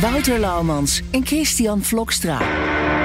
[0.00, 2.38] Wouter Laumans en Christian Vlokstra.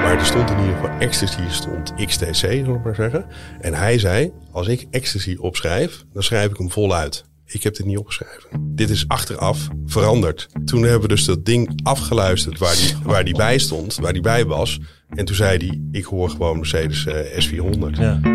[0.02, 3.26] Maar er stond in ieder geval ecstasy, stond XTC, zal ik maar zeggen.
[3.60, 7.24] En hij zei, als ik ecstasy opschrijf, dan schrijf ik hem voluit.
[7.46, 8.48] Ik heb dit niet opgeschreven.
[8.60, 10.48] Dit is achteraf veranderd.
[10.64, 14.22] Toen hebben we dus dat ding afgeluisterd waar die, waar die bij stond, waar die
[14.22, 14.80] bij was.
[15.08, 17.90] En toen zei hij, ik hoor gewoon Mercedes eh, S400.
[17.90, 18.31] Ja.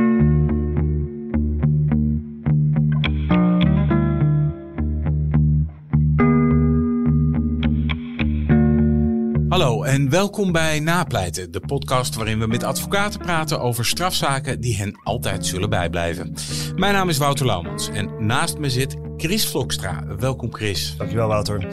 [9.57, 14.77] Hallo en welkom bij Napleiten, de podcast waarin we met advocaten praten over strafzaken die
[14.77, 16.33] hen altijd zullen bijblijven.
[16.75, 20.03] Mijn naam is Wouter Laumans en naast me zit Chris Vlokstra.
[20.19, 20.95] Welkom Chris.
[20.97, 21.67] Dankjewel Wouter.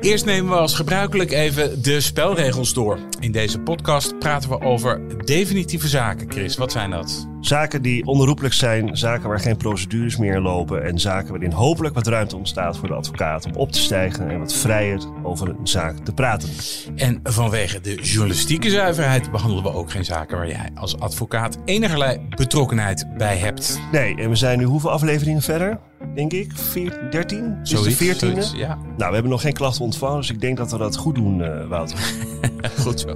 [0.00, 2.98] Eerst nemen we als gebruikelijk even de spelregels door.
[3.20, 6.30] In deze podcast praten we over definitieve zaken.
[6.30, 7.28] Chris, wat zijn dat?
[7.40, 12.06] Zaken die onherroepelijk zijn, zaken waar geen procedures meer lopen en zaken waarin hopelijk wat
[12.06, 15.96] ruimte ontstaat voor de advocaat om op te stijgen en wat vrijer over een zaak
[15.98, 16.48] te praten.
[16.96, 22.20] En vanwege de journalistieke zuiverheid behandelen we ook geen zaken waar jij als advocaat enigerlei
[22.36, 23.80] betrokkenheid bij hebt.
[23.92, 25.78] Nee, en we zijn nu hoeveel afleveringen verder?
[26.14, 27.58] Denk ik, 14, 13?
[27.62, 28.18] Is Zoiets, de 14e?
[28.18, 28.74] zoiets, ja.
[28.96, 31.42] Nou, we hebben nog geen klachten ontvangen, dus ik denk dat we dat goed doen,
[31.42, 31.98] eh, Wouter.
[32.82, 33.08] Goed zo.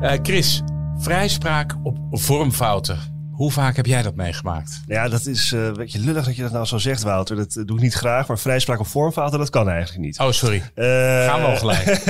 [0.00, 0.62] Eh, Chris,
[0.98, 2.98] vrijspraak op vormfouten.
[3.40, 4.80] Hoe vaak heb jij dat meegemaakt?
[4.86, 7.36] Ja, dat is eh, een beetje lullig dat je dat nou zo zegt, Wouter.
[7.36, 10.18] Dat eh, doe ik niet graag, maar vrijspraak op vormfouten, dat kan eigenlijk niet.
[10.18, 10.62] Oh, sorry.
[10.74, 10.84] Eh,
[11.26, 11.84] Gaan we al gelijk.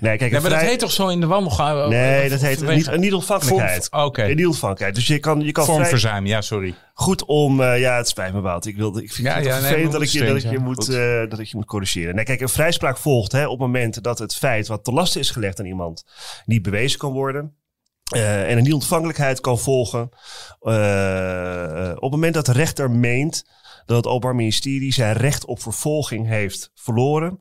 [0.00, 1.88] nee, kijk, een maar dat heet toch zo in de wandelgang?
[1.88, 3.88] Nee, dat heet vanwege- niet, niet ontvankelijkheid.
[3.90, 4.22] Vorm- Oké.
[4.26, 4.94] Niet ontvankelijkheid.
[4.94, 6.74] Dus je kan, je kan vrij, Vormverzuim, ja, sorry.
[6.94, 7.62] goed om...
[7.62, 8.66] ja, het spijt me, Wout.
[8.66, 10.58] Ik, wilde, ik vind Ja, het ja, nee, vervelend dat, ik je, dat, ik je
[10.58, 10.86] moet,
[11.30, 12.14] dat ik je moet corrigeren.
[12.14, 15.20] Nee, kijk, een vrijspraak volgt hè, op het moment dat het feit wat te lasten
[15.20, 16.04] is gelegd aan iemand
[16.44, 17.54] niet bewezen kan worden.
[18.10, 20.10] Eh, en een niet-ontvankelijkheid kan volgen
[20.60, 23.44] eh, eh, op het moment dat de rechter meent
[23.86, 27.38] dat het Openbaar Ministerie zijn recht op vervolging heeft verloren.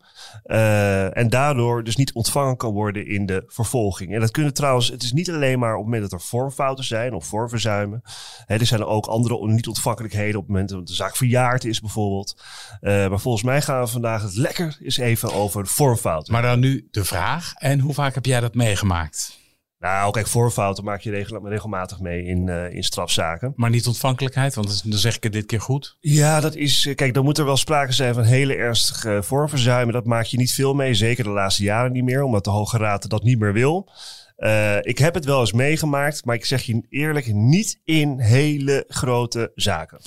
[1.13, 4.13] en daardoor dus niet ontvangen kan worden in de vervolging.
[4.13, 6.83] En dat kunnen trouwens, het is niet alleen maar op het moment dat er vormfouten
[6.83, 8.01] zijn of vormverzuimen.
[8.47, 12.41] Er zijn ook andere niet-ontvankelijkheden op het moment dat de zaak verjaard is bijvoorbeeld.
[12.81, 16.33] Maar volgens mij gaan we vandaag het lekker eens even over vormfouten.
[16.33, 17.53] Maar dan nu de vraag.
[17.53, 19.38] En hoe vaak heb jij dat meegemaakt?
[19.79, 23.53] Nou, kijk, vormfouten maak je regel- regelmatig mee in, eh, in strafzaken.
[23.55, 25.97] Maar niet ontvankelijkheid, want dan zeg ik het dit keer goed.
[25.99, 26.85] Ja, dat is.
[26.85, 29.93] eh, Kijk, dan moet er wel sprake zijn van hele ernstige vormverzuimen.
[29.93, 30.93] Dat maak je niet veel mee.
[30.93, 33.89] Zeker de laatste jaren niet meer, omdat de Hoge Raad dat niet meer wil.
[34.35, 38.83] Eh, ik heb het wel eens meegemaakt, maar ik zeg je eerlijk, niet in hele
[38.87, 39.99] grote zaken.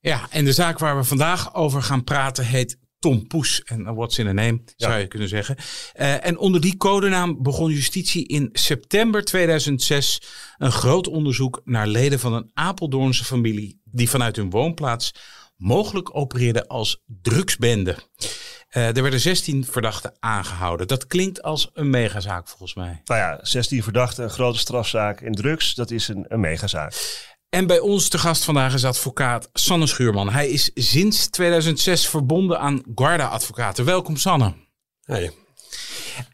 [0.00, 3.62] Ja, en de zaak waar we vandaag over gaan praten heet Tom Poes.
[3.64, 5.56] En what's in a name, zou je kunnen zeggen.
[5.92, 10.22] Eh, en onder die codenaam begon justitie in september 2006
[10.58, 15.12] een groot onderzoek naar leden van een Apeldoornse familie die vanuit hun woonplaats
[15.56, 17.96] mogelijk opereerden als drugsbende.
[18.68, 20.88] Eh, er werden 16 verdachten aangehouden.
[20.88, 23.00] Dat klinkt als een megazaak volgens mij.
[23.04, 26.94] Nou ja, 16 verdachten, een grote strafzaak in drugs, dat is een, een megazaak.
[27.50, 30.30] En bij ons te gast vandaag is advocaat Sanne Schuurman.
[30.30, 33.84] Hij is sinds 2006 verbonden aan Guarda Advocaten.
[33.84, 34.54] Welkom Sanne.
[35.04, 35.30] Hey.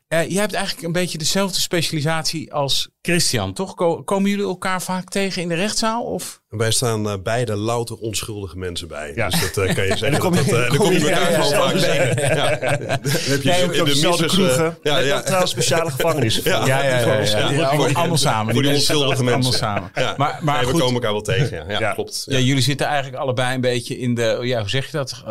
[0.09, 3.75] Eh, jij hebt eigenlijk een beetje dezelfde specialisatie als Christian, toch?
[3.75, 6.03] Ko- komen jullie elkaar vaak tegen in de rechtszaal?
[6.03, 6.41] Of?
[6.49, 9.12] Wij staan eh, beide louter onschuldige mensen bij.
[9.15, 9.28] Ja.
[9.28, 10.11] Dus dat eh, kan je zeggen.
[10.11, 11.75] dan kom je- dat, eh, dan kom kom je je- elkaar ja, ja, gewoon vaak
[11.81, 12.15] ja, ja.
[12.15, 12.37] tegen.
[12.37, 12.59] Ja.
[12.97, 14.78] Dan heb je in de dezelfde eh, kroegen.
[14.83, 15.21] Ja, Ja, ja.
[15.22, 16.43] trouwens speciale gevangenissen.
[16.45, 16.66] Ja.
[16.66, 16.99] Ja, ja, ja.
[16.99, 17.50] ja, ja.
[17.50, 18.53] Ja, Allemaal- allemaal samen.
[18.53, 19.53] Voor die mensen onschuldige allemaal mensen.
[19.61, 19.91] samen.
[19.95, 20.15] Ja.
[20.16, 21.56] Maar, maar Nee, we komen elkaar wel tegen.
[21.56, 21.93] Ja, ja, Ja.
[21.93, 22.22] klopt.
[22.28, 25.22] ja, jullie zitten eigenlijk allebei een beetje in de, ja, hoe zeg je dat?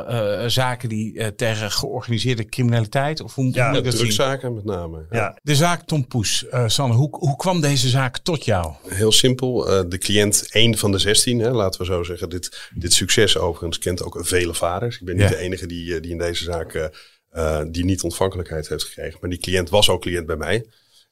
[0.52, 3.22] Zaken die tegen georganiseerde criminaliteit?
[3.22, 4.02] Of hoe, Ja, moet ik dat zien?
[4.02, 5.06] Drugszaken met name.
[5.10, 5.18] Ja.
[5.20, 5.38] Ja.
[5.44, 6.48] De zaak Tom Poes.
[6.48, 8.74] Eh, Sanne, hoe, hoe kwam deze zaak tot jou?
[8.88, 9.68] Heel simpel.
[9.70, 12.30] eh, de cliënt, één van de 16, hè, laten we zo zeggen.
[12.30, 15.00] Dit, dit succes overigens kent ook vele vaders.
[15.00, 15.30] Ik ben niet Ja.
[15.30, 16.92] de enige die, eh, die in deze zaak
[17.30, 19.18] eh, die niet ontvankelijkheid heeft gekregen.
[19.22, 20.66] Maar die cliënt was ook cliënt bij mij.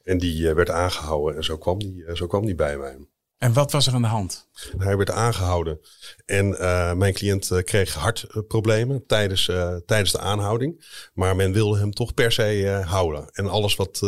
[0.03, 2.97] En die werd aangehouden en zo kwam die, zo kwam die bij mij.
[3.43, 4.47] En wat was er aan de hand?
[4.77, 5.79] Hij werd aangehouden.
[6.25, 10.85] En uh, mijn cliënt uh, kreeg hartproblemen tijdens, uh, tijdens de aanhouding.
[11.13, 13.29] Maar men wilde hem toch per se houden.
[13.31, 13.99] En alles wat,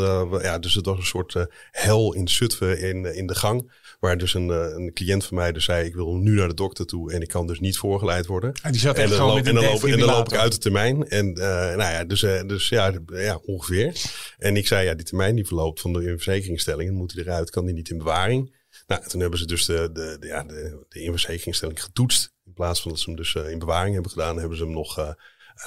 [0.42, 1.36] ja, dus het was een soort
[1.72, 3.72] hel in Zutphen in, in de gang.
[4.00, 6.86] Waar dus een, een cliënt van mij dus zei, ik wil nu naar de dokter
[6.86, 8.54] toe en ik kan dus niet voorgeleid worden.
[8.62, 10.52] En die zat en dan, loop, met en dan, loop, en dan loop ik uit.
[10.52, 11.08] de termijn.
[11.08, 13.96] En nou ja, dus, dus ja, ja, ongeveer.
[14.38, 17.50] En ik zei, ja, die termijn die verloopt van de verzekeringsstelling, dan moet hij eruit,
[17.50, 18.55] kan hij niet in bewaring.
[18.88, 22.34] Nou, toen hebben ze dus de, de, de, ja, de, de inverzekeringstelling getoetst.
[22.46, 24.74] In plaats van dat ze hem dus uh, in bewaring hebben gedaan, hebben ze hem
[24.74, 25.14] nog, uh,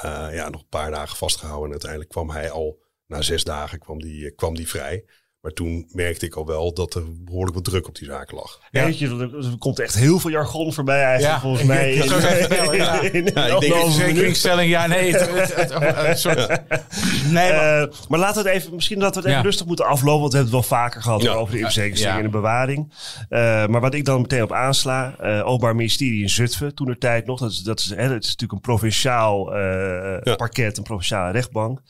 [0.04, 1.66] uh, ja, nog een paar dagen vastgehouden.
[1.66, 5.04] En uiteindelijk kwam hij al, na zes dagen, kwam die, kwam die vrij.
[5.48, 8.58] Maar toen merkte ik al wel dat er behoorlijk wat druk op die zaken lag.
[8.70, 8.84] Ja.
[8.84, 9.08] Weet je,
[9.52, 11.92] er komt echt heel veel jargon voorbij eigenlijk Ja, volgens mij.
[11.94, 13.00] ik zou zeggen, wel, ja.
[13.00, 13.74] in- in- Ja, ik denk-.
[13.74, 15.12] Verzekeringsstelling, ja, nee.
[17.30, 19.44] Nee, maar, Eh, maar laten we het even, misschien dat we het even Ja.
[19.44, 21.32] rustig moeten aflopen, want we hebben het wel vaker gehad Ja.
[21.32, 22.24] over de verzekeringsstelling Ja.
[22.24, 22.92] en de bewaring.
[23.28, 26.98] Eh, maar wat ik dan meteen op aansla, eh Openbaar Ministerie in Zutphen, toen de
[26.98, 30.34] tijd nog, dat is, dat is, hè, is natuurlijk een provinciaal eh, Ja.
[30.36, 31.80] parket, een provinciale rechtbank.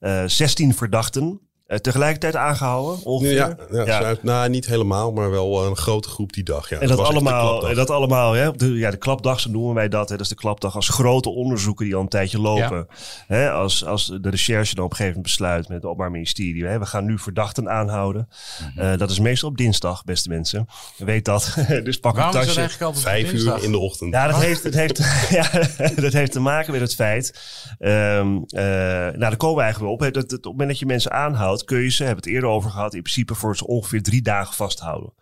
[0.00, 1.40] Eh 16 verdachten.
[1.68, 3.34] Eh, tegelijkertijd aangehouden, ongeveer.
[3.34, 6.68] Ja, ja, zuid- nou, niet helemaal, maar wel een grote groep die dag.
[6.68, 7.70] Ja, En dat allemaal, klapdag.
[7.70, 10.08] en dat allemaal hè, op de, ja, de klapdag, zo noemen wij dat.
[10.08, 12.86] Hè, dat is de klapdag als grote onderzoeken die al een tijdje lopen.
[13.26, 16.64] Hè, als, als de recherche dan op een gegeven moment besluit met het Openbaar Ministerie.
[16.66, 18.28] Hè, we gaan nu verdachten aanhouden.
[18.74, 18.80] Mhm.
[18.86, 20.66] Eh, dat is meestal op dinsdag, beste mensen.
[20.96, 21.54] Weet dat.
[21.84, 22.84] dus pak een waarom is dat tasje.
[22.84, 24.12] altijd Vijf uur in de ochtend.
[24.14, 24.98] Ja, dat heeft, het heeft,
[25.30, 25.50] ja,
[26.02, 27.40] dat heeft te maken met het feit.
[27.78, 30.00] ehm eh, nou, daar komen we eigenlijk wel op.
[30.00, 32.50] hè, Dat, dat op het moment dat je mensen aanhoudt, kun je hebben het eerder
[32.50, 35.12] over gehad, in principe voor ze ongeveer drie dagen vasthouden.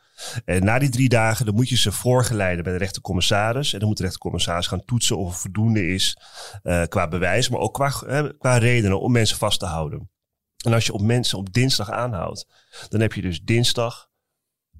[0.44, 3.72] En na die drie dagen dan moet je ze voorgeleiden bij de rechtercommissaris.
[3.72, 6.18] En dan moet de rechtercommissaris gaan toetsen of het voldoende is
[6.62, 10.10] eh, qua bewijs, maar ook qua, eh, qua redenen om mensen vast te houden.
[10.64, 12.46] En als je op mensen op dinsdag aanhoudt,
[12.88, 14.08] dan heb je dus dinsdag,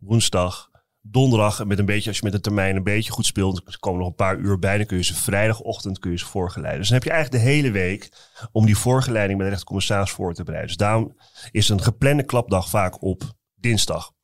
[0.01, 0.71] woensdag,
[1.11, 1.65] donderdag.
[1.65, 4.15] Met een beetje, als je met de termijn een beetje goed speelt, komen nog een
[4.15, 4.77] paar uur bij.
[4.77, 6.81] Dan kun je ze vrijdagochtend kun je ze voorgeleiden.
[6.81, 8.09] Dus dan heb je eigenlijk de hele week
[8.53, 10.77] om die voorgeleiding bij de rechtercommissaris voor te bereiden.
[10.77, 11.17] Dus daarom
[11.51, 13.23] is een geplande klapdag vaak op
[13.55, 14.15] dinsdag.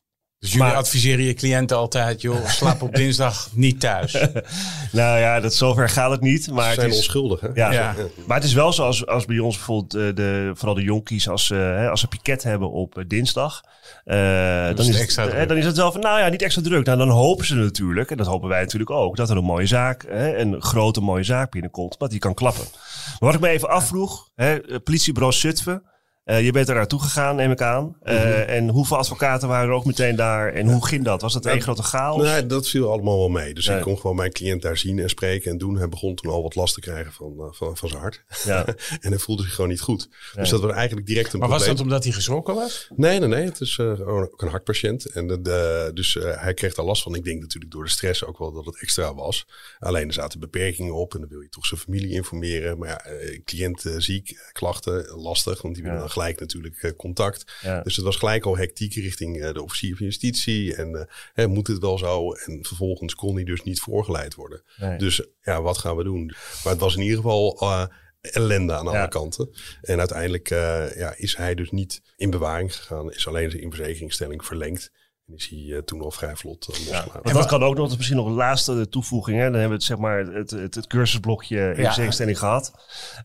[0.42, 4.12] Dus jullie Maar- adviseren je cliënten altijd, joh, slaap op dinsdag niet thuis.
[4.92, 6.50] Nou ja, dat zover gaat het niet.
[6.50, 7.48] Maar Ze het zijn is, onschuldig, hè?
[7.54, 7.72] Ja.
[7.72, 7.94] Ja.
[8.26, 11.28] Maar het is wel zo als, als bij ons bijvoorbeeld eh, de, vooral de jonkies,
[11.28, 13.60] als, ze, hè, als ze piket hebben op eh, dinsdag.
[14.04, 14.22] eh, dan,
[14.68, 15.42] het is extra het, druk.
[15.42, 16.86] eh, dan is het wel van, nou ja, niet extra druk.
[16.86, 19.66] Nou, dan hopen ze natuurlijk, en dat hopen wij natuurlijk ook, dat er een mooie
[19.66, 22.64] zaak, hè, een grote mooie zaak binnenkomt, dat die kan klappen.
[22.72, 25.82] Maar wat ik me even afvroeg, hè, eh, politiebureau Zutphen,
[26.24, 27.96] eh, je bent er naartoe gegaan, neem ik aan.
[28.02, 28.26] Eh, Mhm.
[28.32, 30.52] En hoeveel advocaten waren er ook meteen daar?
[30.52, 31.20] En hoe ging dat?
[31.22, 32.22] Was dat één grote chaos?
[32.22, 33.54] Nee, dat viel allemaal wel mee.
[33.54, 33.76] Dus Ja.
[33.76, 35.76] ik kon gewoon mijn cliënt daar zien en spreken en doen.
[35.76, 38.24] Hij begon toen al wat last te krijgen van, eh, van, van zijn hart.
[38.44, 38.64] Ja.
[39.00, 40.08] en hij voelde zich gewoon niet goed.
[40.34, 42.88] Dus dat was eigenlijk direct een Maar was dat omdat hij geschrokken was?
[42.96, 43.44] Nee, nee, nee.
[43.44, 45.04] Het is eh, ook een hartpatiënt.
[45.06, 47.14] En eh, dus eh, hij kreeg daar last van.
[47.14, 49.46] Ik denk natuurlijk door de stress ook wel dat het extra was.
[49.78, 51.14] Alleen er zaten beperkingen op.
[51.14, 52.78] En dan wil je toch zijn familie informeren.
[52.78, 53.00] Maar ja,
[53.44, 55.62] cliënt ziek, klachten, lastig.
[55.62, 56.02] Want die willen Ja.
[56.04, 57.52] dan gelijk natuurlijk eh, contact.
[57.62, 57.80] Ja.
[57.80, 60.74] Dus het was gelijk al hectiek richting eh, de officier van justitie.
[60.74, 62.32] En eh, hè, moet het wel zo?
[62.32, 64.62] En vervolgens kon hij dus niet voorgeleid worden.
[64.76, 64.98] Nee.
[64.98, 66.26] Dus ja, wat gaan we doen?
[66.64, 67.60] Maar het was in ieder geval
[68.20, 69.06] ellende aan alle Ja.
[69.06, 69.50] kanten.
[69.80, 73.12] En uiteindelijk ja, is hij dus niet in bewaring gegaan.
[73.12, 74.90] Is alleen zijn inverzekeringstelling verlengd.
[75.32, 77.20] En is hij eh, toen al vrij vlot uh, losgelaten.
[77.22, 79.38] Want dat kan ook nog, dat is misschien nog een laatste toevoeging.
[79.38, 79.42] Hè?
[79.44, 82.34] Dan hebben we het, zeg maar, het, het, het cursusblokje in Ja.
[82.34, 82.72] gehad.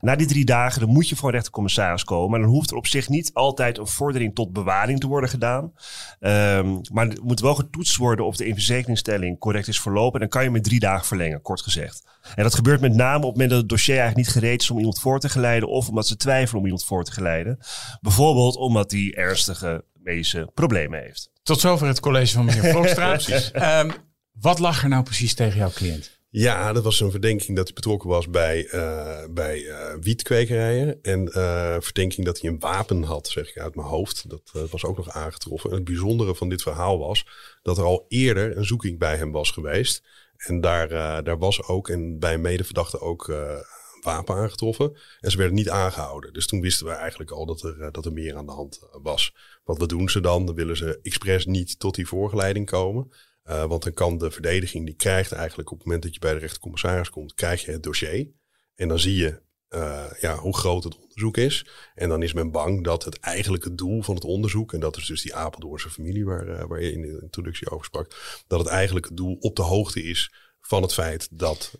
[0.01, 2.29] Na die drie dagen, dan moet je voor een rechtercommissaris komen.
[2.29, 5.73] Maar dan hoeft er op zich niet altijd een vordering tot bewaring te worden gedaan.
[6.19, 10.13] Ehm, maar het moet wel getoetst worden of de inverzekeringstelling correct is verlopen.
[10.13, 12.05] En dan kan je met drie dagen verlengen, kort gezegd.
[12.35, 14.71] En dat gebeurt met name op het moment dat het dossier eigenlijk niet gereed is
[14.71, 15.69] om iemand voor te geleiden.
[15.69, 17.59] Of omdat ze twijfelen om iemand voor te geleiden.
[18.01, 21.29] Bijvoorbeeld omdat hij ernstige medische problemen heeft.
[21.47, 23.19] Tot zover het college van meneer Vlokstra.
[23.51, 23.89] Ehm,
[24.31, 26.19] wat lag er nou precies tegen jouw cliënt?
[26.29, 30.99] Ja, dat was een verdenking dat hij betrokken was bij, eh, bij eh, wietkwekerijen.
[31.01, 34.29] En eh, verdenking dat hij een wapen had, zeg ik uit mijn hoofd.
[34.29, 35.69] Dat was ook nog aangetroffen.
[35.69, 37.25] En het bijzondere van dit verhaal was
[37.61, 40.03] dat er al eerder een zoeking bij hem was geweest.
[40.37, 40.89] En daar,
[41.23, 43.33] daar was ook, en bij medeverdachte ook,
[44.07, 44.97] wapen aangetroffen.
[45.19, 46.33] En ze werden niet aangehouden.
[46.33, 48.79] Dus toen wisten we eigenlijk al dat er, eh, dat er meer aan de hand
[48.81, 49.33] eh, was.
[49.63, 50.45] Wat wat doen ze dan?
[50.45, 53.11] Dan willen ze expres niet tot die voorgeleiding komen.
[53.45, 56.33] Uh, want dan kan de verdediging, die krijgt eigenlijk op het moment dat je bij
[56.33, 58.27] de rechtercommissaris komt, krijg je het dossier.
[58.75, 59.41] En dan zie je
[60.19, 61.65] ja, hoe groot het onderzoek is.
[61.95, 65.05] En dan is men bang dat het eigenlijke doel van het onderzoek, en dat is
[65.05, 69.13] dus die Apeldoornse familie waar, waar je in de introductie over sprak, dat het eigenlijke
[69.13, 71.79] doel op de hoogte is van het feit dat,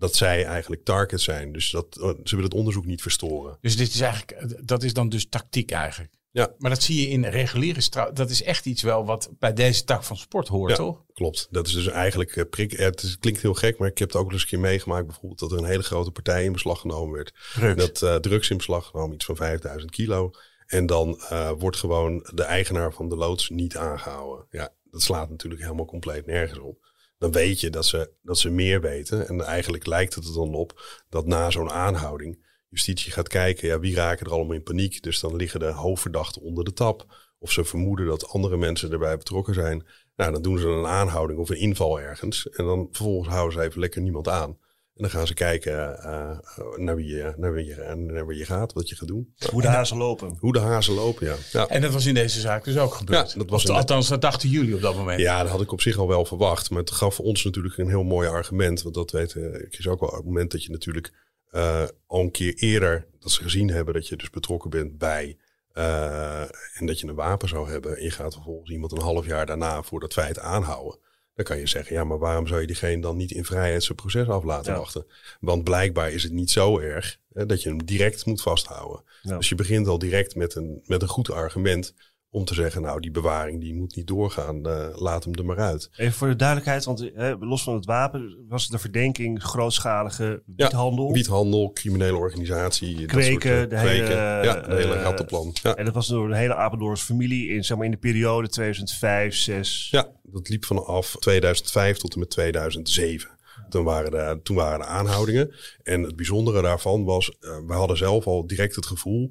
[0.00, 1.52] dat zij eigenlijk target zijn.
[1.52, 1.86] Dus dat,
[2.24, 3.58] ze willen het onderzoek niet verstoren.
[3.60, 6.12] Dus dit is eigenlijk, dat is dan dus tactiek eigenlijk?
[6.32, 6.54] Ja.
[6.58, 8.10] Maar dat zie je in reguliere straf.
[8.10, 10.76] Dat is echt iets wel wat bij deze tak van sport hoort, Ja.
[10.76, 11.02] toch?
[11.12, 11.48] Klopt.
[11.50, 12.72] Dat is dus eigenlijk eh, prik.
[12.72, 14.60] eh, Het, is- het klinkt heel gek, maar ik heb het ook eens een keer
[14.60, 15.06] meegemaakt.
[15.06, 17.34] Bijvoorbeeld dat er een hele grote partij in beslag genomen werd.
[17.54, 17.76] Drugs.
[17.76, 20.30] Dat eh, drugs in beslag genomen, iets van 5000 kilo.
[20.66, 24.46] En dan eh, wordt gewoon de eigenaar van de loods niet aangehouden.
[24.50, 26.89] Ja, dat slaat natuurlijk helemaal compleet nergens op.
[27.20, 29.28] Dan weet je dat ze, dat ze meer weten.
[29.28, 33.78] En eigenlijk lijkt het er dan op dat na zo'n aanhouding justitie gaat kijken, ja,
[33.78, 35.02] wie raken er allemaal in paniek.
[35.02, 37.14] Dus dan liggen de hoofdverdachten onder de tap.
[37.38, 39.86] Of ze vermoeden dat andere mensen erbij betrokken zijn.
[40.16, 42.48] Nou, dan doen ze een aanhouding of een inval ergens.
[42.48, 44.58] En dan vervolgens houden ze even lekker niemand aan.
[45.00, 46.38] En dan gaan ze kijken eh,
[46.76, 49.34] naar, wie je, naar, wie je, naar wie je gaat, wat je gaat doen.
[49.50, 50.36] Hoe de hazen lopen.
[50.40, 51.34] Hoe de hazen lopen, ja.
[51.52, 53.32] Ja, En dat was in deze zaak dus ook gebeurd.
[53.32, 55.20] Ja, dat was althans, dat dachten jullie op dat moment.
[55.20, 56.70] ja, dat had ik op zich al wel verwacht.
[56.70, 58.82] Maar het gaf ons natuurlijk een heel mooi argument.
[58.82, 61.12] Want dat weet ik is ook wel een argument dat je natuurlijk
[61.50, 63.06] eh, al een keer eerder...
[63.20, 65.36] dat ze gezien hebben dat je dus betrokken bent bij...
[65.72, 66.40] eh,
[66.74, 67.96] en dat je een wapen zou hebben.
[67.96, 70.98] En je gaat vervolgens iemand een half jaar daarna voor dat feit aanhouden.
[71.40, 73.96] Dan kan je zeggen, ja, maar waarom zou je diegene dan niet in vrijheid zijn
[73.98, 74.78] proces af laten Ja.
[74.78, 75.06] wachten?
[75.40, 79.04] Want blijkbaar is het niet zo erg hè, dat je hem direct moet vasthouden.
[79.22, 79.36] Ja.
[79.36, 81.94] Dus je begint al direct met een, met een goed argument
[82.32, 85.58] om te zeggen, nou, die bewaring die moet niet doorgaan, eh, laat hem er maar
[85.58, 85.90] uit.
[85.96, 90.42] Even voor de duidelijkheid, want eh, los van het wapen was het de verdenking grootschalige
[90.56, 91.12] wiethandel.
[91.12, 92.96] Wiethandel, criminele organisatie.
[92.96, 95.56] dat Kweken, soort, de eh, hele, ja, de hele rattenplan.
[95.62, 95.74] Ja.
[95.74, 99.34] En dat was door de hele Apeldoorns familie in, zeg maar, in de periode 2005,
[99.34, 99.88] 6.
[99.90, 103.38] ja, dat liep vanaf 2005 tot en met 2007.
[103.68, 105.54] Toen waren, de, toen waren de aanhoudingen.
[105.82, 109.30] En het bijzondere daarvan was, we hadden zelf al direct het gevoel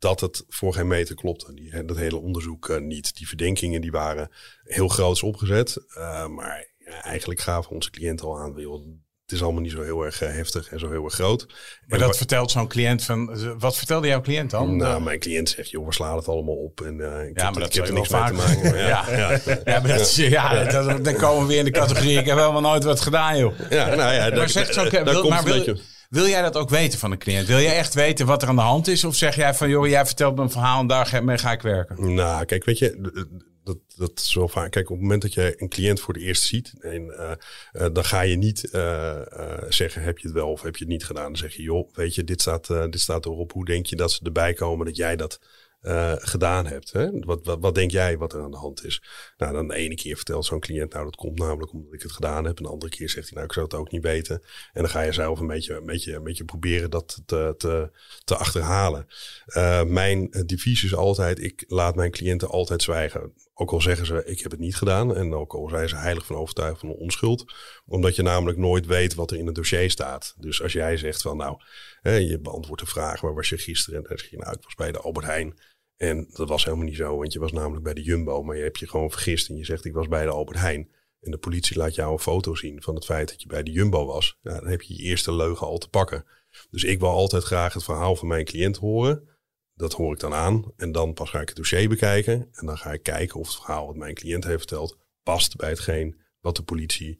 [0.00, 1.54] dat het voor geen meter klopte.
[1.54, 3.16] Die, dat hele onderzoek eh, niet.
[3.16, 4.30] Die verdenkingen die waren
[4.62, 5.84] heel groots opgezet.
[5.94, 8.84] Eh, maar ja, eigenlijk gaven onze cliënten al aan, joh,
[9.24, 11.46] het is allemaal niet zo heel erg eh, heftig en zo heel erg groot.
[11.86, 13.38] Maar En dat vertelt zo'n cliënt van...
[13.58, 14.76] Wat vertelde jouw cliënt dan?
[14.76, 16.80] Nou, mijn cliënt zegt, joh, we slaan het allemaal op.
[16.80, 18.62] En, eh, ik ja, heb, maar dat ik heb er niks mee te maken.
[18.62, 18.86] Maar ja.
[19.10, 19.28] ja, Ja.
[19.64, 22.18] Ja, maar dat is, ja, dat, dan komen we weer in de categorie...
[22.18, 23.58] Ik heb helemaal nooit wat gedaan, joh.
[23.70, 25.80] ja, nou ja, Maar, daar- zegt wil, komt maar een beetje-
[26.10, 27.46] wil jij dat ook weten van een cliënt?
[27.46, 29.04] Wil jij echt weten wat er aan de hand is?
[29.04, 31.62] Of zeg jij van, joh, jij vertelt me een verhaal en daar mee ga ik
[31.62, 32.14] werken?
[32.14, 33.20] Nou, kijk, weet je,
[33.64, 34.70] dat, dat is wel vaak.
[34.70, 37.32] Kijk, op het moment dat je een cliënt voor het eerst ziet, en, eh,
[37.72, 39.20] eh, dan ga je niet eh,
[39.68, 41.24] zeggen: heb je het wel of heb je het niet gedaan?
[41.24, 43.52] Dan zeg je: joh, weet je, dit staat, dit staat erop.
[43.52, 45.40] Hoe denk je dat ze erbij komen dat jij dat
[45.80, 46.92] eh, gedaan hebt?
[46.92, 47.10] Hè?
[47.10, 49.02] Wat, wat, wat denk jij wat er aan de hand is?
[49.36, 52.12] Nou, dan de ene keer vertelt zo'n cliënt: nou, dat komt namelijk omdat ik het
[52.12, 52.56] gedaan heb.
[52.56, 54.42] En de andere keer zegt hij: nou, ik zou het ook niet weten.
[54.72, 57.90] En dan ga je zelf een beetje, een beetje, een beetje proberen dat te, te,
[58.24, 59.06] te achterhalen.
[59.46, 63.32] Eh, mijn devies is altijd: ik laat mijn cliënten altijd zwijgen.
[63.54, 65.16] Ook al zeggen ze, ik heb het niet gedaan.
[65.16, 67.52] En ook al zijn ze heilig van overtuigd van onschuld.
[67.86, 70.34] Omdat je namelijk nooit weet wat er in het dossier staat.
[70.38, 71.56] Dus als jij zegt van nou,
[72.00, 73.98] hè, je beantwoordt de vraag, waar was je gisteren?
[73.98, 75.58] En dan zeg je nou, ik was bij de Albert Heijn.
[76.00, 78.42] En dat was helemaal niet zo, want je was namelijk bij de Jumbo.
[78.42, 80.90] Maar je hebt je gewoon vergist en je zegt ik was bij de Albert Heijn.
[81.20, 83.70] En de politie laat jou een foto zien van het feit dat je bij de
[83.70, 84.38] Jumbo was.
[84.42, 86.24] Ja, dan heb je je eerste leugen al te pakken.
[86.70, 89.28] Dus ik wil altijd graag het verhaal van mijn cliënt horen.
[89.74, 90.72] Dat hoor ik dan aan.
[90.76, 92.48] En dan pas ga ik het dossier bekijken.
[92.52, 95.68] En dan ga ik kijken of het verhaal wat mijn cliënt heeft verteld past bij
[95.68, 97.16] hetgeen wat de politie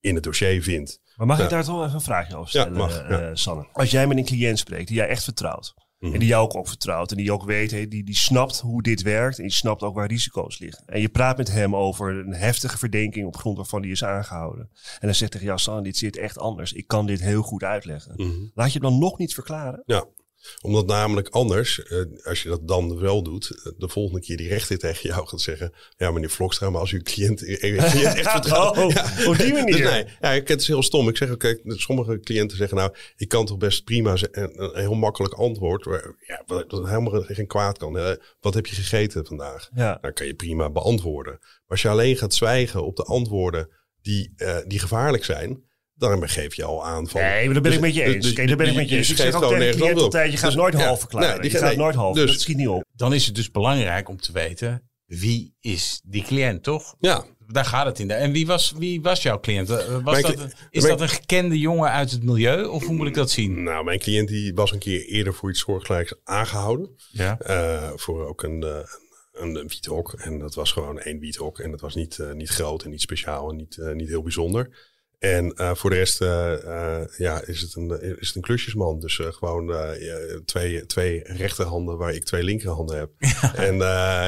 [0.00, 1.00] in het dossier vindt.
[1.16, 3.20] Maar mag ik daar toch even een vraagje over stellen, Ja, mag, ja.
[3.20, 3.68] eh, Sanne?
[3.72, 5.74] Als jij met een cliënt spreekt die jij echt vertrouwt.
[6.12, 7.10] En die jou ook, ook vertrouwt.
[7.10, 9.36] En die ook weet, hey, die, die snapt hoe dit werkt.
[9.36, 10.86] En die snapt ook waar risico's liggen.
[10.86, 14.70] En je praat met hem over een heftige verdenking op grond waarvan die is aangehouden.
[14.84, 16.72] En dan zegt hij, ja Sanne, dit zit echt anders.
[16.72, 18.12] Ik kan dit heel goed uitleggen.
[18.16, 18.46] Mhm.
[18.54, 19.82] Laat je hem dan nog niet verklaren?
[19.86, 20.04] Ja,
[20.60, 24.48] omdat namelijk anders, eh, als je dat dan wel doet, eh, de volgende keer die
[24.48, 28.76] rechter tegen jou gaat zeggen: Ja, meneer Vlokstra, maar als u cliënt, cliënt echt vertrouwt.
[28.84, 29.26] Oh, ja.
[29.26, 29.76] op die manier.
[29.76, 31.08] Dus nee, ja, het is heel stom.
[31.08, 34.80] Ik zeg ook, kijk, sommige cliënten zeggen: Nou, ik kan toch best prima een, een
[34.80, 37.98] heel makkelijk antwoord, waar, ja, helemaal geen kwaad kan.
[37.98, 39.70] Eh, wat heb je gegeten vandaag?
[39.74, 39.98] Ja.
[40.00, 41.38] Dan kan je prima beantwoorden.
[41.40, 43.68] Maar als je alleen gaat zwijgen op de antwoorden
[44.02, 44.34] die,
[44.66, 47.20] die gevaarlijk zijn, dan geef je al aan van.
[47.20, 48.24] Nee, maar daar ben ik Dus- met je eens.
[48.24, 49.10] dus Kijk, daar ben ik met je eens.
[49.10, 51.28] Ik zeg ook tegen cliënt altijd, je gaat Dus- nooit half verklaren.
[51.28, 52.14] nee, die je gaat- nee, nooit half.
[52.16, 52.84] dus- dat schiet niet op.
[52.92, 54.88] Dan is het dus belangrijk om te weten...
[55.04, 56.94] wie is die cliënt, toch?
[57.00, 58.10] Ja, Daar gaat het in.
[58.10, 59.70] En wie was, wie was jouw cliënt?
[59.70, 60.32] Eh, Was dat,
[60.70, 62.64] is mijn- dat een gekende jongen uit het milieu?
[62.64, 63.62] Of hoe moet ik dat zien?
[63.62, 66.90] Nou, mijn cliënt die was een keer eerder voor iets soortgelijks aangehouden.
[67.10, 67.38] Ja.
[67.38, 68.78] Eh, voor ook een, eh,
[69.32, 70.12] een, een wiethok.
[70.12, 71.58] En dat was gewoon één wiethok.
[71.58, 74.92] En dat was niet, niet groot en niet speciaal en niet, niet heel bijzonder.
[75.24, 79.00] En uh, voor de rest uh, uh, ja, is, het een, is het een klusjesman.
[79.00, 79.74] Dus gewoon
[80.44, 83.10] twee, twee rechterhanden waar ik twee linkerhanden heb.
[83.42, 83.54] Ja.
[83.54, 83.76] En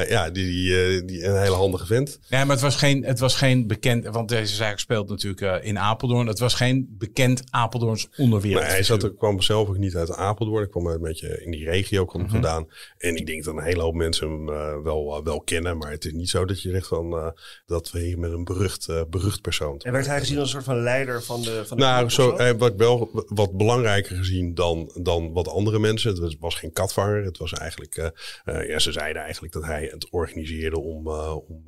[0.09, 2.19] ja, die, die, die, een hele handige vent.
[2.27, 5.79] Ja, maar het was geen, het was geen bekend, want deze zaak speelt natuurlijk in
[5.79, 6.27] Apeldoorn.
[6.27, 8.63] Het was geen bekend Apeldoorns onderwereld.
[8.63, 10.63] Nee, hij zat, er, kwam zelf ook niet uit Apeldoorn.
[10.63, 12.41] Ik kwam een beetje in die regio kwam mm -hmm.
[12.41, 12.67] vandaan.
[12.97, 14.45] En ik denk dat een hele hoop mensen hem
[14.83, 15.77] wel, wel kennen.
[15.77, 17.33] Maar het is niet zo dat je zegt van
[17.65, 19.79] dat we hier met een berucht, berucht persoon.
[19.79, 21.65] En werd hij gezien als een soort van leider van de.
[21.65, 26.09] Van de nou, zo, eh, wat wel wat belangrijker gezien dan, dan wat andere mensen.
[26.09, 27.23] Het was, was geen katvanger.
[27.23, 27.97] Het was eigenlijk.
[27.97, 28.07] Uh,
[28.45, 31.07] uh, ja, ze zeiden eigenlijk dat hij het organiseerde om,
[31.47, 31.63] om,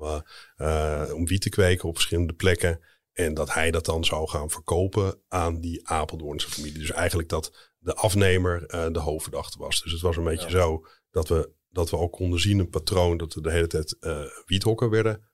[1.14, 2.80] om wiet te kweken op verschillende plekken.
[3.14, 6.80] En dat hij dat dan zou gaan verkopen aan die Apeldoornse familie.
[6.80, 9.82] Dus eigenlijk dat de afnemer de hoofdverdachte was.
[9.82, 10.60] Dus het was een beetje ja.
[10.60, 13.98] zo dat we, dat we ook konden zien een patroon dat er de hele tijd
[14.46, 15.30] wiethokken werden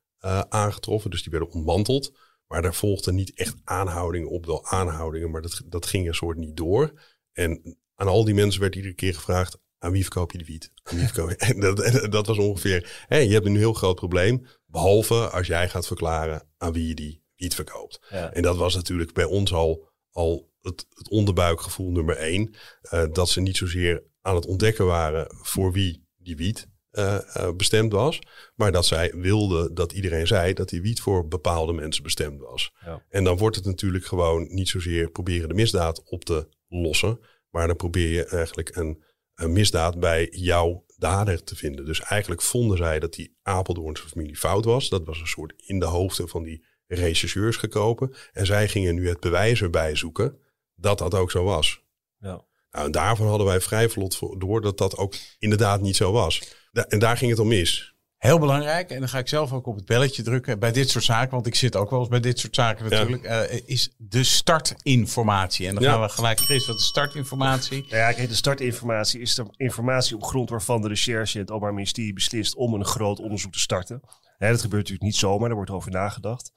[0.50, 1.12] aangetroffen.
[1.12, 2.12] Dus die werden ontmanteld.
[2.48, 6.38] Maar daar volgde niet echt aanhoudingen op, wel aanhoudingen, maar dat, dat ging een soort
[6.38, 7.02] niet door.
[7.32, 10.72] En aan al die mensen werd iedere keer gevraagd, aan wie verkoop je de wiet?
[10.84, 11.36] Aan wie verkoop je?
[11.54, 15.70] En dat, dat was ongeveer, hè, je hebt een heel groot probleem, behalve als jij
[15.70, 18.06] gaat verklaren aan wie je die wiet verkoopt.
[18.10, 18.34] Ja.
[18.34, 22.56] En dat was natuurlijk bij ons al, al het, het onderbuikgevoel nummer één,
[22.94, 27.52] uh, dat ze niet zozeer aan het ontdekken waren voor wie die wiet uh, uh,
[27.52, 28.20] bestemd was.
[28.56, 32.74] Maar dat zij wilde dat iedereen zei dat die wiet voor bepaalde mensen bestemd was.
[32.86, 33.04] Ja.
[33.10, 37.20] En dan wordt het natuurlijk gewoon niet zozeer proberen de misdaad op te lossen.
[37.50, 39.04] Maar dan probeer je eigenlijk een,
[39.36, 41.86] een misdaad bij jouw dader te vinden.
[41.86, 44.90] Dus eigenlijk vonden zij dat die Apeldoornse familie fout was.
[44.90, 48.14] Dat was een soort in de hoofden van die rechercheurs gekopen.
[48.32, 50.40] En zij gingen nu het bewijs erbij zoeken
[50.76, 51.84] dat dat ook zo was.
[52.18, 52.46] Ja.
[52.72, 56.42] Nou, en daarvan hadden wij vrij vlot door dat dat ook inderdaad niet zo was.
[56.84, 57.94] En daar ging het om mis.
[58.18, 61.04] Heel belangrijk, en dan ga ik zelf ook op het belletje drukken bij dit soort
[61.04, 63.50] zaken, want ik zit ook wel eens bij dit soort zaken natuurlijk, ja.
[63.50, 65.68] uh, is de startinformatie.
[65.68, 65.92] En dan ja.
[65.92, 67.86] gaan we gelijk, Chris, wat is startinformatie?
[67.88, 72.14] Ja, kijk, de startinformatie is de informatie op grond waarvan de recherche het Openbaar Ministerie
[72.14, 74.02] beslist om een groot onderzoek te starten.
[74.38, 76.52] Hè, dat gebeurt natuurlijk niet zomaar, daar wordt over nagedacht.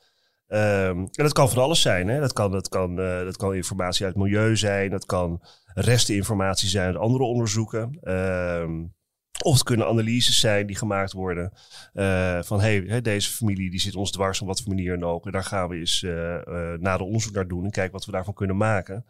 [0.49, 2.09] Um, en dat kan van alles zijn.
[2.09, 2.21] Hè?
[2.21, 5.43] Dat, kan, dat, kan, uh, dat kan informatie uit het milieu zijn, dat kan
[5.75, 7.99] resteninformatie zijn uit andere onderzoeken.
[8.03, 8.97] Um,
[9.45, 11.52] of het kunnen analyses zijn die gemaakt worden
[11.95, 15.26] uh, van hey, deze familie die zit ons dwars op wat voor manier dan ook.
[15.26, 16.40] En daar gaan we eens uh,
[16.80, 19.04] uh, onderzoek naar doen en kijken wat we daarvan kunnen maken.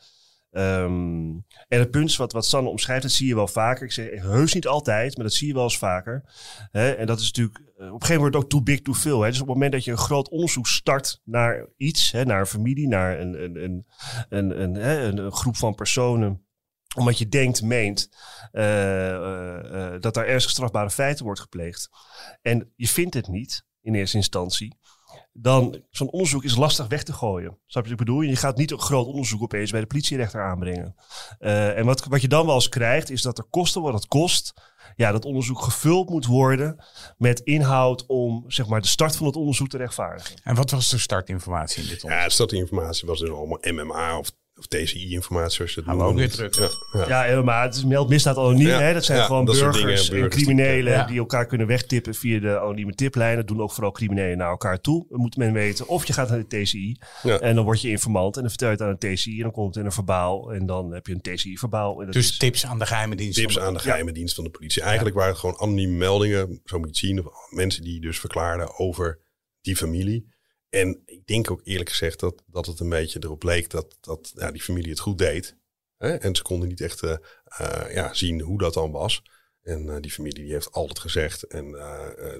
[0.50, 3.84] Um, en het punt wat, wat Sanne omschrijft, dat zie je wel vaker.
[3.84, 6.24] Ik zeg heus niet altijd, maar dat zie je wel eens vaker.
[6.70, 6.90] Hè?
[6.90, 9.18] En dat is natuurlijk op een gegeven moment ook too big, too veel.
[9.18, 12.46] Dus op het moment dat je een groot onderzoek start naar iets, hè, naar een
[12.46, 13.86] familie, naar een, een, een,
[14.28, 16.46] een, een, een, een groep van personen
[16.98, 18.08] omdat je denkt, meent
[18.52, 21.88] uh, uh, dat daar ernstig strafbare feiten wordt gepleegd.
[22.42, 24.78] En je vindt het niet in eerste instantie.
[25.32, 27.58] Dan zo'n onderzoek is lastig weg te gooien.
[27.66, 28.20] Snap je wat ik bedoel?
[28.20, 30.94] Je gaat niet een groot onderzoek opeens bij de politierechter aanbrengen.
[31.40, 34.06] Uh, en wat, wat je dan wel eens krijgt, is dat de kosten wat het
[34.06, 34.52] kost.
[34.96, 36.84] Ja, dat onderzoek gevuld moet worden
[37.16, 40.36] met inhoud om zeg maar, de start van het onderzoek te rechtvaardigen.
[40.42, 42.20] En wat was de startinformatie in dit onderzoek?
[42.20, 46.02] Ja, de startinformatie was dus allemaal MMA of of TCI-informatie, zoals je het noemt.
[46.02, 46.78] ook weer terug.
[46.92, 47.24] Ja, ja.
[47.24, 48.66] ja maar het is meld misdaad anoniem.
[48.66, 48.92] Ja, hè?
[48.92, 52.94] Dat zijn gewoon dat burgers, dingen, en criminelen die elkaar kunnen wegtippen via de anonieme
[52.94, 53.36] tiplijnen.
[53.36, 55.06] Dat doen ook vooral criminelen naar elkaar toe.
[55.08, 55.88] Dat moet men weten.
[55.88, 56.98] Of je gaat naar de TCI
[57.40, 59.52] en dan word je informant en dan vertel je het aan een TCI en dan
[59.52, 61.96] komt het in een verbaal en dan heb je een TCI-verbaal.
[61.96, 63.38] Dus is, tips aan de geheime dienst.
[63.38, 64.82] Tips aan de geheime dienst van de politie.
[64.82, 67.32] Eigenlijk waren het gewoon anonieme meldingen, zo moet je het zien.
[67.50, 69.20] Mensen die dus verklaarden over
[69.60, 70.36] die familie.
[70.68, 74.32] En ik denk ook eerlijk gezegd dat, dat het een beetje erop leek dat, dat
[74.34, 75.56] ja, die familie het goed deed.
[75.96, 76.14] Hè?
[76.14, 77.16] En ze konden niet echt uh,
[77.60, 79.22] uh, ja, zien hoe dat dan was.
[79.62, 81.66] En uh, die familie die heeft altijd gezegd en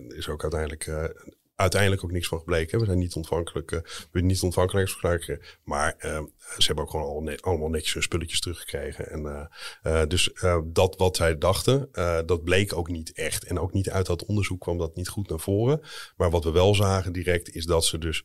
[0.09, 1.13] is ook uiteindelijk
[1.61, 2.79] uiteindelijk ook niks van gebleken.
[2.79, 5.57] We zijn niet ontvankelijk, uh, we hebben niet ontvankelijkheidsverklaring.
[5.65, 6.23] Maar uh,
[6.59, 9.11] ze hebben ook gewoon al allemaal netjes hun spulletjes teruggekregen.
[9.11, 9.51] En
[9.83, 10.31] uh, dus
[10.65, 11.89] dat wat zij dachten,
[12.27, 13.45] dat bleek ook niet echt.
[13.45, 15.81] En ook niet uit dat onderzoek kwam dat niet goed naar voren.
[16.17, 18.25] Maar wat we wel zagen direct is dat ze dus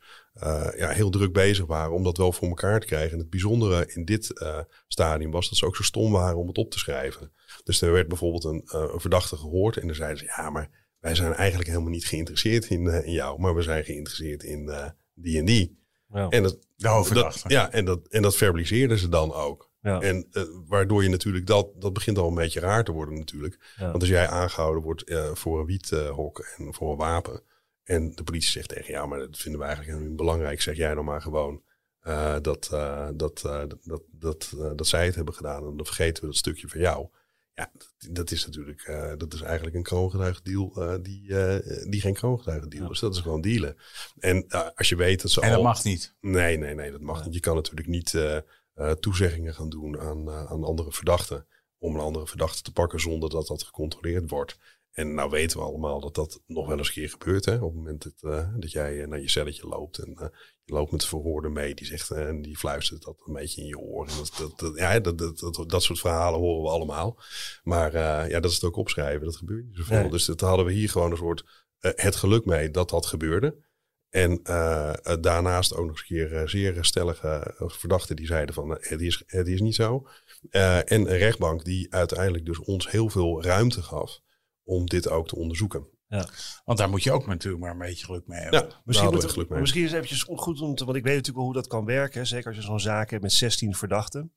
[0.76, 3.12] ja, heel druk bezig waren om dat wel voor elkaar te krijgen.
[3.12, 4.32] En het bijzondere in dit
[4.88, 7.32] stadium was dat ze ook zo stom waren om het op te schrijven.
[7.64, 11.16] Dus er werd bijvoorbeeld een, een verdachte gehoord en dan zeiden ze ja, maar wij
[11.16, 14.90] zijn eigenlijk helemaal niet geïnteresseerd in, uh, in jou, maar we zijn geïnteresseerd in uh,
[15.14, 15.78] die en die.
[16.14, 16.30] Ja.
[16.30, 19.72] En dat, dat, ja, en dat, en dat verbaliseerden ze dan ook.
[19.82, 20.02] Ja.
[20.02, 23.74] En uh, waardoor je natuurlijk dat, dat begint al een beetje raar te worden natuurlijk.
[23.78, 23.86] Ja.
[23.90, 27.42] Want als jij aangehouden wordt voor een wiethok en voor een wapen.
[27.84, 30.62] En de politie zegt tegen jou, maar dat vinden we eigenlijk helemaal niet belangrijk.
[30.62, 31.62] Zeg jij dan maar gewoon
[32.42, 32.68] dat,
[33.14, 35.68] dat, dat, dat, dat zij het hebben gedaan.
[35.68, 37.08] En dan vergeten we dat stukje van jou.
[37.56, 42.02] Ja, dat, dat is natuurlijk, eh, dat is eigenlijk een kroongetuigendeal uh, die, eh, die
[42.02, 43.00] geen kroongetuigendeal is.
[43.00, 43.78] Dat is gewoon dealen.
[44.20, 46.16] En als je weet dat ze En dat mag niet.
[46.22, 47.34] Nee, nee, nee, dat mag niet.
[47.34, 48.18] Je kan natuurlijk niet
[49.00, 51.46] toezeggingen gaan doen aan, aan andere verdachten.
[51.78, 54.58] Om een andere verdachte te pakken zonder dat dat gecontroleerd wordt.
[54.94, 57.46] En nou weten we allemaal dat dat nog wel eens een keer gebeurt.
[57.46, 57.56] Hè?
[57.56, 60.32] Op het moment dat, dat jij naar je celletje loopt en
[60.64, 63.68] je loopt met de verhoorde mee, die zegt en die fluistert dat een beetje in
[63.68, 64.08] je oor.
[64.08, 67.20] En dat, dat, ja, dat, dat, dat, soort verhalen horen we allemaal.
[67.64, 67.94] Maar
[68.30, 69.26] ja, dat is het ook opschrijven.
[69.26, 70.10] Dat gebeurt niet zoveel.
[70.10, 73.56] Dus dat hadden we hier gewoon een soort het geluk mee dat dat gebeurde.
[74.10, 74.40] En
[75.22, 79.48] daarnaast ook nog eens een keer zeer stellige verdachten die zeiden van het, is, het
[79.48, 80.08] is niet zo.
[80.50, 84.23] en een rechtbank die uiteindelijk dus ons heel veel ruimte gaf
[84.64, 85.88] om dit ook te onderzoeken.
[86.08, 86.28] Ja.
[86.66, 88.60] Want daar moet je ook natuurlijk maar een beetje geluk mee hebben.
[88.70, 89.60] Ja, misschien, moet, geluk mee.
[89.60, 91.86] misschien is het eventjes goed om te, want ik weet natuurlijk wel hoe dat kan
[91.86, 92.28] werken.
[92.28, 94.34] Zeker als je zo'n zaak hebt met 16 verdachten.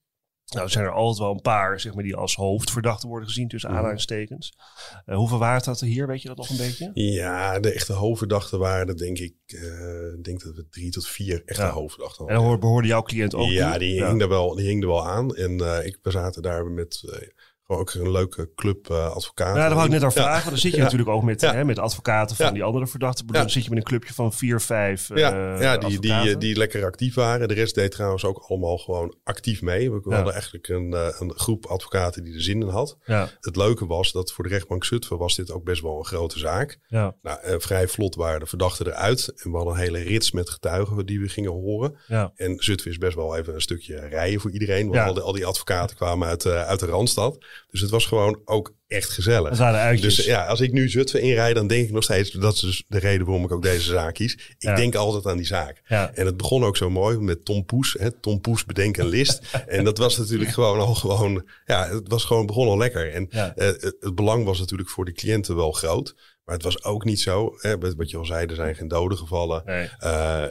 [0.47, 3.71] Nou, zijn er altijd wel een paar zeg maar, die als hoofdverdachten worden gezien tussen
[3.71, 3.77] mm.
[3.77, 4.59] aanhalingstekens.
[5.07, 6.07] Uh, hoeveel waren dat er hier?
[6.07, 6.91] Weet je dat nog een beetje?
[6.95, 11.63] Ja, de echte hoofdverdachten waren denk ik, uh, denk dat we drie tot vier echte
[11.63, 11.71] ja.
[11.71, 12.45] hoofdverdachten hadden.
[12.45, 13.49] En dan behoorde jouw cliënt ook?
[13.49, 15.35] Ja, die, Hing, er wel, die hing er wel aan.
[15.35, 17.03] En uh, ik, we zaten daar met
[17.67, 19.61] gewoon ook een leuke club uh, advocaten.
[19.61, 20.51] Ja, daar wou ik net al vragen.
[20.51, 23.27] Dan zit je natuurlijk ook met, hè, met advocaten van die andere verdachten.
[23.27, 26.57] Dan zit je met een clubje van vier, vijf Ja, uh, ja die, die, die
[26.57, 27.49] lekker actief waren.
[27.49, 29.93] De rest deed trouwens ook allemaal gewoon actief mee.
[29.93, 32.97] We hadden eigenlijk een, uh, een groep advocaten die er zin in had.
[33.41, 36.39] Het leuke was dat voor de rechtbank Zutphen was dit ook best wel een grote
[36.39, 36.79] zaak.
[36.87, 37.15] Ja.
[37.23, 39.33] Nou, vrij vlot waren de verdachten eruit.
[39.37, 41.97] En we hadden een hele rits met getuigen die we gingen horen.
[42.35, 44.89] En Zutphen is best wel even een stukje rijden voor iedereen.
[44.89, 47.39] Want al, die, al die advocaten kwamen uit, uit de Randstad.
[47.71, 49.57] Dus het was gewoon ook echt gezellig.
[49.57, 50.01] Dat.
[50.01, 52.85] Dus ja, als ik nu Zutphen inrijd, dan denk ik nog steeds, dat is dus
[52.89, 54.33] de reden waarom ik ook deze zaak kies.
[54.59, 55.83] Ik denk altijd aan die zaak.
[55.87, 56.11] Ja.
[56.15, 57.97] En het begon ook zo mooi met Tom Poes.
[57.99, 59.41] Hè, Tom Poes bedenken een list.
[59.67, 63.13] en dat was natuurlijk gewoon al gewoon, ja, het was gewoon begon al lekker.
[63.13, 66.15] En uh, het, het belang was natuurlijk voor de cliënten wel groot.
[66.47, 69.19] Maar het was ook niet zo, hè, wat je al zei, er zijn geen doden
[69.19, 69.63] gevallen.
[69.65, 69.89] Nee.
[70.01, 70.45] Uh,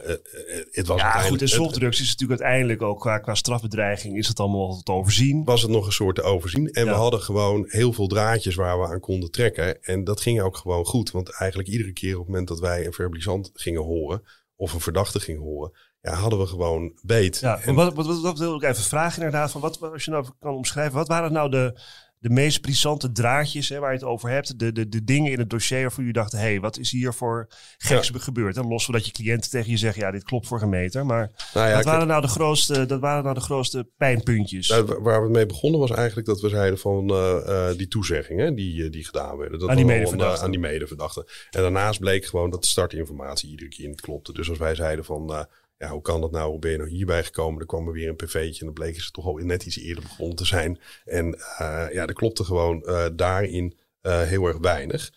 [0.70, 4.40] het was ja, goed, en softdrugs is natuurlijk uiteindelijk ook qua, qua strafbedreiging, is het
[4.40, 5.44] allemaal te overzien.
[5.44, 6.70] Was het nog een soort te overzien.
[6.70, 9.82] En we hadden gewoon heel veel draadjes waar we aan konden trekken.
[9.82, 11.10] En dat ging ook gewoon goed.
[11.10, 14.22] Want eigenlijk iedere keer op het moment dat wij een verblisant gingen horen,
[14.56, 17.38] of een verdachte gingen horen, ja, hadden we gewoon beet.
[17.38, 20.10] Ja, en wat, wat, wat, wat wil ik even vragen inderdaad, van wat, als je
[20.10, 21.80] nou kan omschrijven, wat waren nou de
[22.18, 24.58] de meest brisante draadjes hè, waar je het over hebt.
[24.58, 27.14] De, de, de dingen in het dossier waarvan je dacht, hé, hey, wat is hier
[27.14, 27.46] voor
[27.78, 28.56] geks gebeurd?
[28.56, 31.06] En los van dat je cliënten tegen je zeggen, ja, dit klopt voor een meter.
[31.06, 34.68] Maar nou ja, dat, waren nou de grootste, dat waren nou de grootste pijnpuntjes.
[34.68, 38.82] Nou, waar we mee begonnen was eigenlijk dat we zeiden van uh, die toezeggingen die,
[38.82, 39.58] uh, die gedaan werden.
[39.58, 40.44] Dat aan, die medeverdachten.
[40.44, 41.24] aan die medeverdachten.
[41.50, 44.32] En daarnaast bleek gewoon dat de startinformatie iedere keer niet klopte.
[44.32, 45.46] Dus als wij zeiden van
[45.78, 46.50] ja, hoe kan dat nou?
[46.50, 47.60] Hoe ben je nou hierbij gekomen?
[47.60, 50.02] Er kwam er weer een pv'tje en dan bleken ze toch al net iets eerder
[50.02, 50.80] begonnen te zijn.
[51.04, 55.12] En uh, ja, er klopte gewoon uh, daarin uh, heel erg weinig.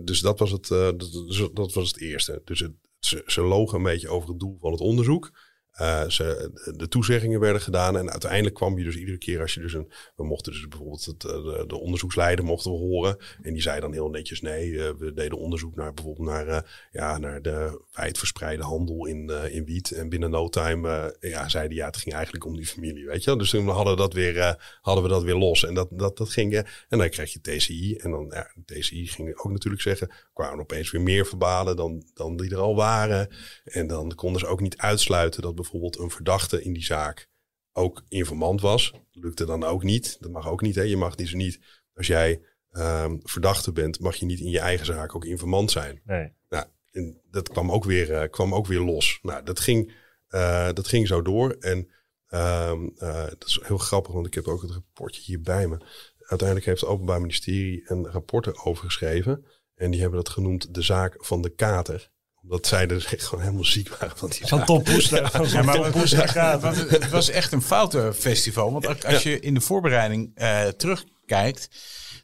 [0.00, 2.42] dus dat was het, dat, dat, was het eerste.
[2.44, 5.32] Dus het, ze, ze logen een beetje over het doel van het onderzoek.
[5.80, 9.60] Uh, ze, de toezeggingen werden gedaan en uiteindelijk kwam je dus iedere keer als je
[9.60, 9.92] dus een...
[10.16, 13.16] We mochten dus bijvoorbeeld eh, de, de onderzoeksleider mochten we horen.
[13.42, 17.18] En die zei dan heel netjes nee, uh, we deden onderzoek naar bijvoorbeeld naar, ja,
[17.18, 19.90] naar de wijdverspreide handel in, in wiet.
[19.90, 23.36] En binnen no time ja, zeiden ja, het ging eigenlijk om die familie, weet je
[23.36, 25.64] Dus toen hadden we dat weer, hadden we dat weer los.
[25.64, 26.54] En dat, dat, dat ging...
[26.88, 27.96] en dan kreeg je TCI.
[27.96, 32.36] En dan, ja, TCI ging ook natuurlijk zeggen, kwamen opeens weer meer verbalen dan, dan
[32.36, 33.28] die er al waren.
[33.64, 37.28] En dan konden ze ook niet uitsluiten dat bijvoorbeeld een verdachte in die zaak
[37.72, 38.92] ook informant was.
[39.10, 40.16] Lukte dan ook niet.
[40.20, 40.74] Dat mag ook niet.
[40.74, 40.82] Hè?
[40.82, 41.60] Je mag dus niet,
[41.94, 46.00] als jij um, verdachte bent, mag je niet in je eigen zaak ook informant zijn.
[46.04, 46.32] Nee.
[46.48, 49.18] Nou, en dat kwam ook weer, uh, kwam ook weer los.
[49.22, 49.94] Nou, dat ging,
[50.30, 51.50] uh, dat ging zo door.
[51.50, 51.90] En
[52.28, 55.78] um, uh, dat is heel grappig, want ik heb ook het rapportje hier bij me.
[56.18, 59.46] Uiteindelijk heeft het Openbaar Ministerie een rapport erover geschreven.
[59.74, 62.10] En die hebben dat genoemd de zaak van de kater
[62.48, 65.30] dat zij dus echt gewoon helemaal ziek waren van die Van Tom Poes ja,
[66.62, 68.72] maar Het was echt een foutenfestival.
[68.72, 71.68] Want als je in de voorbereiding uh, terugkijkt,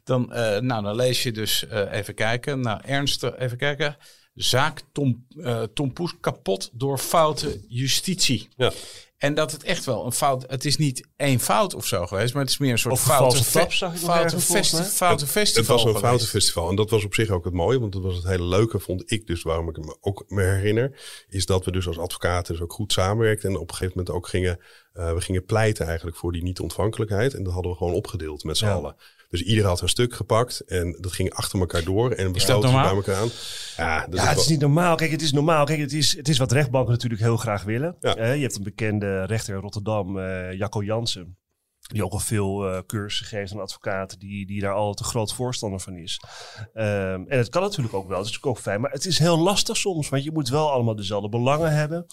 [0.03, 2.59] dan, uh, nou, dan lees je dus uh, even kijken.
[2.59, 3.97] Nou, Ernst, even kijken.
[4.33, 5.27] Zaak Tom,
[5.73, 8.49] Tom Poes kapot door foute justitie.
[8.55, 8.71] Ja.
[9.23, 10.45] En dat het echt wel een fout...
[10.47, 13.43] Het is niet één fout of zo geweest, maar het is meer een soort foute,
[13.43, 15.75] fe foute, festi foute festival.
[15.75, 16.69] Het was een foute festival.
[16.69, 19.11] En dat was op zich ook het mooie, want dat was het hele leuke, vond
[19.11, 22.63] ik dus, waarom ik me ook me herinner, is dat we dus als advocaten dus
[22.63, 24.59] ook goed samenwerkten en op een gegeven moment ook gingen,
[24.93, 27.33] uh, we gingen pleiten eigenlijk voor die niet-ontvankelijkheid.
[27.33, 28.95] En dat hadden we gewoon opgedeeld met z'n allen.
[29.33, 32.71] Dus ieder had een stuk gepakt en dat ging achter elkaar door en we stoten
[32.71, 33.29] bij elkaar aan.
[33.77, 34.95] Ja, ja het is niet normaal.
[34.95, 35.65] Kijk, het is normaal.
[35.65, 37.95] Kijk, het is, het is wat rechtbanken natuurlijk heel graag willen.
[37.99, 38.17] Ja.
[38.17, 41.37] Uh, je hebt een bekende rechter in Rotterdam, uh, Jacco Jansen.
[41.79, 45.33] Die ook al veel uh, cursussen geeft aan advocaten, die, die daar al te groot
[45.33, 46.21] voorstander van is.
[46.73, 48.81] Um, en het kan natuurlijk ook wel, het is natuurlijk ook fijn.
[48.81, 52.05] Maar het is heel lastig soms, want je moet wel allemaal dezelfde belangen hebben.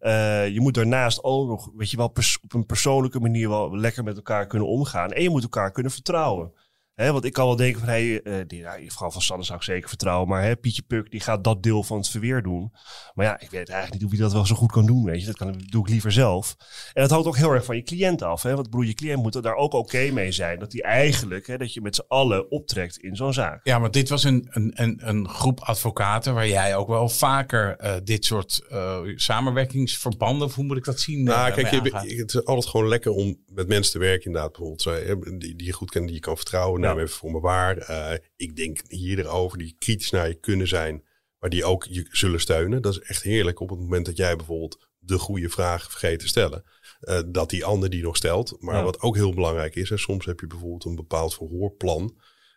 [0.00, 2.06] Uh, je moet daarnaast ook nog, weet je wel,
[2.42, 5.12] op een persoonlijke manier wel lekker met elkaar kunnen omgaan.
[5.12, 6.52] En je moet elkaar kunnen vertrouwen.
[6.94, 9.44] Hè, want ik kan wel denken van, hey, uh, die, ja, in geval van Sanne
[9.44, 10.28] zou ik zeker vertrouwen.
[10.28, 12.72] Maar hè, Pietje Puk, die gaat dat deel van het verweer doen.
[13.14, 15.20] Maar ja, ik weet eigenlijk niet hoe hij dat wel zo goed kan doen, weet
[15.20, 15.26] je.
[15.26, 16.56] Dat, kan, dat doe ik liever zelf.
[16.92, 18.42] En dat hangt ook heel erg van je cliënt af.
[18.42, 18.54] Hè?
[18.54, 20.58] Want broer, je cliënt moet er daar ook oké mee zijn.
[20.58, 23.60] Dat hij eigenlijk, hè, dat je met z'n allen optrekt in zo'n zaak.
[23.62, 27.76] Ja, maar dit was een, een, een, een groep advocaten waar jij ook wel vaker
[27.84, 31.22] uh, dit soort uh, samenwerkingsverbanden, hoe moet ik dat zien?
[31.22, 34.52] Nou, kijk, je, het is altijd gewoon lekker om met mensen te werken inderdaad.
[34.52, 37.90] Bijvoorbeeld, die, die je goed kent, die je kan vertrouwen neem even voor me waar.
[37.90, 41.04] Uh, ik denk hier erover die kritisch naar je kunnen zijn,
[41.38, 42.82] maar die ook je zullen steunen.
[42.82, 46.28] Dat is echt heerlijk op het moment dat jij bijvoorbeeld de goede vraag vergeet te
[46.28, 46.64] stellen.
[47.00, 48.56] Uh, dat die ander die nog stelt.
[48.58, 48.82] Maar ja.
[48.82, 52.16] wat ook heel belangrijk is, soms heb je bijvoorbeeld een bepaald verhoorplan.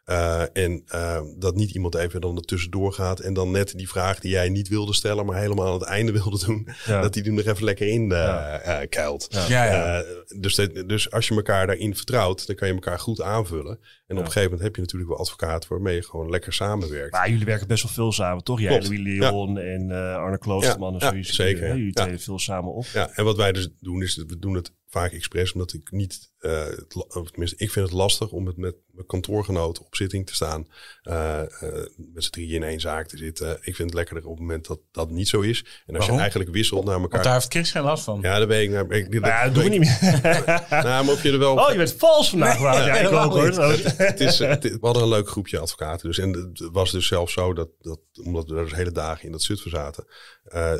[0.09, 4.19] Uh, en uh, dat niet iemand even dan tussendoor gaat en dan net die vraag
[4.19, 7.01] die jij niet wilde stellen, maar helemaal aan het einde wilde doen, ja.
[7.05, 8.85] dat die er nog even lekker in uh, ja.
[8.89, 9.45] kuilt.
[9.47, 10.03] Ja.
[10.39, 13.79] dus, dus als je elkaar daarin vertrouwt, dan kan je elkaar goed aanvullen.
[14.07, 17.11] En op een gegeven moment heb je natuurlijk wel advocaten waarmee je gewoon lekker samenwerkt.
[17.11, 18.59] Maar jullie werken best wel veel samen, toch?
[18.59, 21.35] Jij, Louis Leon en Arne Kloosterman en zoiets.
[21.35, 21.67] zeker.
[21.67, 22.85] Jullie treden veel samen op.
[22.93, 26.31] Ja, en wat wij dus doen is, we doen het vaak expres, omdat ik niet,
[26.39, 30.25] uh, het, of tenminste, ik vind het lastig om het met mijn kantoorgenoten op zitting
[30.25, 30.67] te staan,
[31.03, 33.57] uh, uh, met z'n drieën in één zaak te zitten.
[33.61, 35.59] Ik vind het lekkerder op het moment dat dat niet zo is.
[35.59, 36.15] En als Waarom?
[36.15, 37.09] je eigenlijk wisselt naar elkaar.
[37.09, 38.19] Want daar heeft Chris geen last van.
[38.21, 38.69] Ja, dat weet ik.
[38.69, 40.19] Nou, ik dat, ja, dat doen we niet meer.
[40.69, 41.55] nou, maar of je er wel.
[41.55, 42.59] Oh, je bent vals vandaag.
[42.59, 43.45] ja, ja, ik ook hoor.
[43.45, 46.07] Het, het is, het, we hadden een leuk groepje advocaten.
[46.07, 49.25] Dus, en het was dus zelfs zo dat, dat omdat we er dus hele dagen
[49.25, 50.05] in dat Zutphen zaten,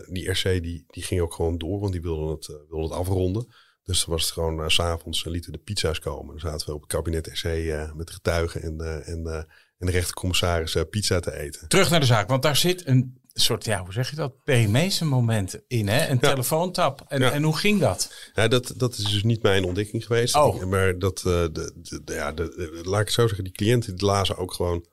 [0.09, 3.47] die RC die, die ging ook gewoon door, want die wilden het, wilden het afronden.
[3.87, 6.27] Dus was het gewoon, uh, s'avonds lieten de pizza's komen.
[6.27, 9.47] Dan zaten we op het kabinet SC uh, met de getuigen en, uh, en,
[9.77, 11.67] en de rechtercommissaris pizza te eten.
[11.67, 15.01] Terug naar de zaak, want daar zit een soort, ja, hoe zeg je dat, PME's
[15.01, 16.07] moment in, hè?
[16.07, 16.29] Een ja.
[16.29, 17.05] telefoontap.
[17.07, 17.31] En, ja.
[17.31, 18.13] en hoe ging dat?
[18.33, 18.73] Ja, dat?
[18.75, 20.35] Dat is dus niet mijn ontdekking geweest.
[20.35, 20.63] Oh.
[20.63, 24.05] Maar dat, de, de, de, ja, de, laat ik het zo zeggen, die cliënten die
[24.05, 24.85] lazen ook gewoon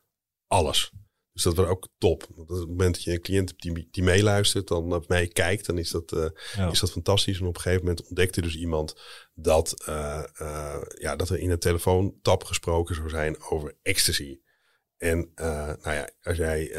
[0.46, 0.92] alles.
[1.34, 2.26] Dus dat was ook top.
[2.34, 5.28] Want op het moment dat je een cliënt hebt die, die meeluistert, dan op mij
[5.28, 6.70] kijkt, dan is dat, uh, ja.
[6.70, 7.38] is dat fantastisch.
[7.38, 8.96] En op een gegeven moment ontdekte dus iemand
[9.34, 14.38] dat, uh, uh, ja, dat er in een telefoontap gesproken zou zijn over ecstasy.
[14.96, 16.72] En nou ja, als jij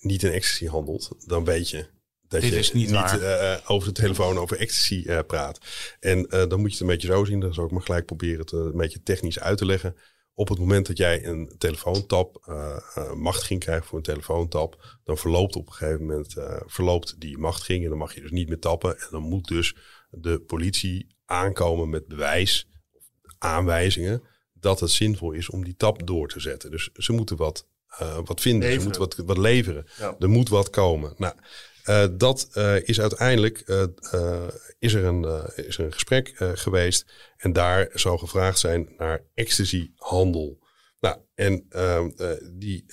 [0.00, 1.86] niet in ecstasy handelt, dan weet je
[2.28, 3.20] dat Dit je is niet, niet
[3.66, 5.58] over de telefoon over ecstasy praat.
[6.00, 7.40] En dan moet je het een beetje zo zien.
[7.40, 9.96] Dan zal ik maar gelijk proberen het een beetje technisch uit te leggen
[10.34, 15.18] op het moment dat jij een telefoontap uh, uh, machtiging krijgt voor een telefoontap, dan
[15.18, 18.48] verloopt op een gegeven moment uh, verloopt die machtiging en dan mag je dus niet
[18.48, 18.98] meer tappen.
[18.98, 19.76] En dan moet dus
[20.10, 22.68] de politie aankomen met bewijs,
[23.38, 26.70] aanwijzingen, dat het zinvol is om die tap door te zetten.
[26.70, 27.66] Dus ze moeten wat,
[28.24, 28.94] wat vinden, leveren.
[28.94, 29.86] ze moeten wat, wat leveren.
[29.98, 30.16] Ja.
[30.18, 31.14] Er moet wat komen.
[31.16, 31.34] Nou,
[31.90, 34.48] uh, dat uh, is uiteindelijk uh,
[34.78, 35.24] is er een,
[35.54, 40.58] is er een gesprek geweest en daar zou gevraagd zijn naar ecstasy-handel.
[41.00, 41.66] Nou, en
[42.52, 42.84] die.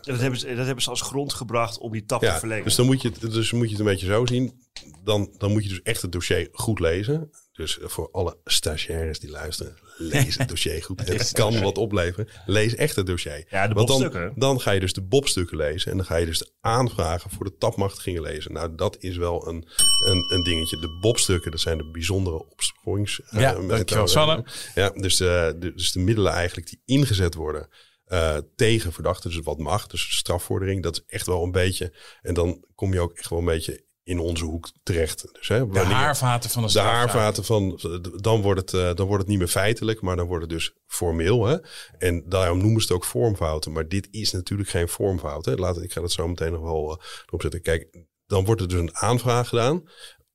[0.00, 2.64] dat, hebben ze, dat hebben ze als grond gebracht om die tap ja, te verlengen.
[2.64, 4.60] Dus dan moet je, het, dus moet je het een beetje zo zien.
[5.04, 7.30] Dan, dan moet je dus echt het dossier goed lezen.
[7.58, 11.08] Dus voor alle stagiaires die luisteren, lees het dossier goed.
[11.08, 12.28] Het kan wat opleveren.
[12.46, 13.44] Lees echt het dossier.
[13.50, 13.88] Ja, de Want.
[14.12, 15.90] Dan, dan ga je dus de bobstukken lezen.
[15.90, 18.52] En dan ga je dus de aanvragen voor de tapmachtigingen lezen.
[18.52, 19.68] Nou, dat is wel een,
[20.06, 20.80] een, een dingetje.
[20.80, 23.20] De bobstukken, dat zijn de bijzondere opsporings...
[23.30, 24.44] Ja, uh, dankjewel Sanne.
[24.74, 27.68] Ja, dus, uh, de, dus de middelen eigenlijk die ingezet worden...
[28.12, 31.94] Uh, tegen verdachten, dus wat mag, dus strafvordering, dat is echt wel een beetje.
[32.22, 35.28] En dan kom je ook echt wel een beetje in onze hoek terecht.
[35.32, 37.80] Dus, hè, de haarvaten van de De haarvaten van,
[38.16, 40.72] dan wordt, het, uh, dan wordt het niet meer feitelijk, maar dan wordt het dus
[40.86, 41.46] formeel.
[41.46, 41.56] Hè?
[41.98, 43.72] En daarom noemen ze het ook vormfouten.
[43.72, 45.44] Maar dit is natuurlijk geen vormfout.
[45.44, 45.54] Hè?
[45.54, 47.62] Laat, ik ga dat zo meteen nog wel uh, erop zetten.
[47.62, 49.82] Kijk, dan wordt er dus een aanvraag gedaan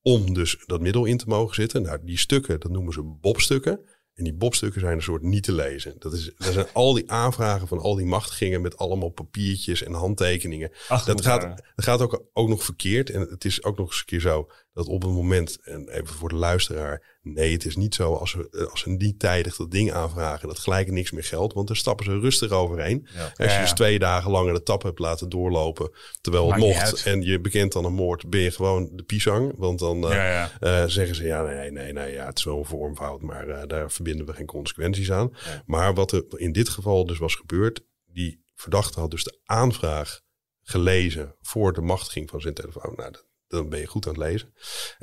[0.02, 1.82] om dus dat middel in te mogen zitten.
[1.82, 3.80] Nou, die stukken, dat noemen ze bobstukken.
[4.14, 5.96] En die bobstukken zijn een soort niet te lezen.
[6.00, 9.94] Dat, is, dat zijn al die aanvragen van al die machtigingen met allemaal papiertjes en
[9.94, 10.72] handtekeningen.
[10.88, 11.42] Ach, dat, gaat,
[11.76, 13.10] dat gaat ook, ook nog verkeerd.
[13.10, 16.16] En het is ook nog eens een keer zo dat op een moment, en even
[16.16, 19.72] voor de luisteraar, nee, het is niet zo als we, als we niet tijdig dat
[19.72, 23.08] ding aanvragen, dat gelijk niks meer geldt, want dan stappen ze rustig overheen.
[23.14, 23.24] Ja.
[23.24, 23.62] Als je Ja, ja.
[23.62, 27.40] dus twee dagen langer de tap hebt laten doorlopen, terwijl het Maakt mocht, en je
[27.40, 29.54] bekent dan een moord, ben je gewoon de pisang.
[29.58, 30.52] Want dan eh, Ja, ja.
[30.60, 33.68] eh, zeggen ze, ja, nee, nee, nee, ja, het is wel een vormfout, maar eh,
[33.68, 35.34] daar verbinden we geen consequenties aan.
[35.66, 40.22] Maar wat er in dit geval dus was gebeurd, die verdachte had dus de aanvraag
[40.62, 42.94] gelezen voor de machtiging van zijn telefoon.
[42.96, 43.26] Nou, dat,
[43.58, 44.54] dan ben je goed aan het lezen.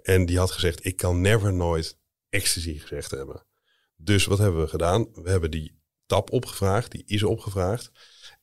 [0.02, 3.46] En die had gezegd, ik kan never nooit ecstasy gezegd hebben.
[3.96, 5.08] Dus wat hebben we gedaan?
[5.12, 7.90] We hebben die tap opgevraagd, die is opgevraagd.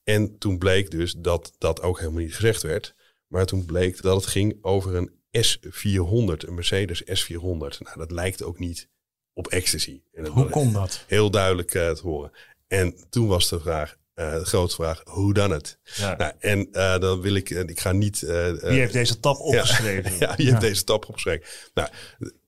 [0.04, 2.96] En toen bleek dus dat dat ook helemaal niet gezegd werd.
[3.28, 7.78] Maar toen bleek dat het ging over een S400, een Mercedes S400.
[7.80, 8.90] Nou, dat lijkt ook niet
[9.34, 10.02] op ecstasy.
[10.14, 11.04] En dat Hoe kon dat?
[11.08, 12.32] Heel duidelijk uh, te horen.
[12.68, 15.80] En toen was de vraag, uh, de grote vraag, hoe dan het?
[15.84, 16.16] Ja.
[16.16, 18.20] Nou, en uh, dan wil ik, ik ga niet...
[18.20, 20.12] Wie heeft deze tap opgeschreven?
[20.12, 21.46] Ja, ja wie heeft deze tap opgeschreven?
[21.74, 21.90] Nou,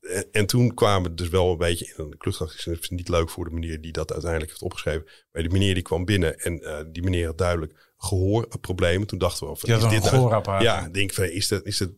[0.02, 2.64] en, en, toen kwamen we dus wel een beetje in de kluchtdag.
[2.64, 5.06] Het is niet leuk voor de meneer die dat uiteindelijk heeft opgeschreven.
[5.32, 9.08] Maar die meneer die kwam binnen en uh, die meneer had duidelijk gehoorproblemen.
[9.08, 10.62] Toen dachten we, van, ja, is dit nou, gehoorapparaat.
[10.62, 11.90] Ja, denk van, is dat, is dat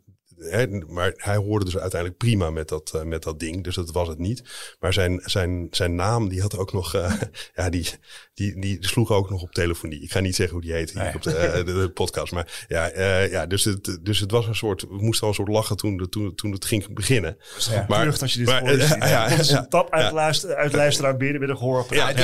[0.49, 3.63] Hè, maar hij hoorde dus uiteindelijk prima met dat, uh, met dat ding.
[3.63, 4.43] Dus dat was het niet.
[4.80, 6.95] Maar zijn, zijn, zijn naam, die had ook nog.
[6.95, 7.13] Uh,
[7.56, 7.88] ja, die,
[8.34, 10.01] die, die sloeg ook nog op telefonie.
[10.01, 11.15] Ik ga niet zeggen hoe die heet hier nee.
[11.15, 12.34] op de, uh, de, de, podcast.
[12.34, 12.86] Maar ja,
[13.25, 14.82] ja dus, het, dus het was een soort.
[14.82, 17.38] We moesten al een soort lachen toen, toen, toen het ging beginnen.
[17.69, 17.86] Ja.
[17.88, 18.88] Maar als je dit maar, hoort.
[18.88, 22.17] Ja, ja, ja, ja, een tap uit, luister, uit luisteraar binnen gehoorapparaat.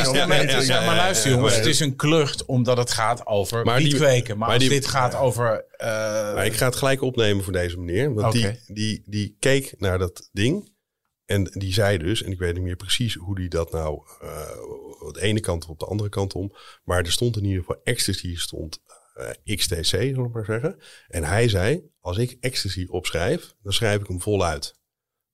[0.65, 4.37] Ja, maar luister jongens, het is een klucht omdat het gaat over maar die, kweken.
[4.37, 5.65] Maar, maar als die, dit gaat over.
[6.35, 8.06] maar ik ga het gelijk opnemen voor deze meneer.
[8.13, 8.61] Want okay.
[8.65, 10.75] die, die, die keek naar dat ding.
[11.25, 14.47] En die zei dus, en ik weet niet meer precies hoe die dat nou uh,
[15.11, 16.53] de ene kant op de andere kant om.
[16.83, 18.81] Maar er stond in ieder geval ecstasy, stond
[19.17, 20.79] uh, XTC, zal ik maar zeggen.
[21.07, 24.75] En hij zei, als ik ecstasy opschrijf, dan schrijf ik hem voluit.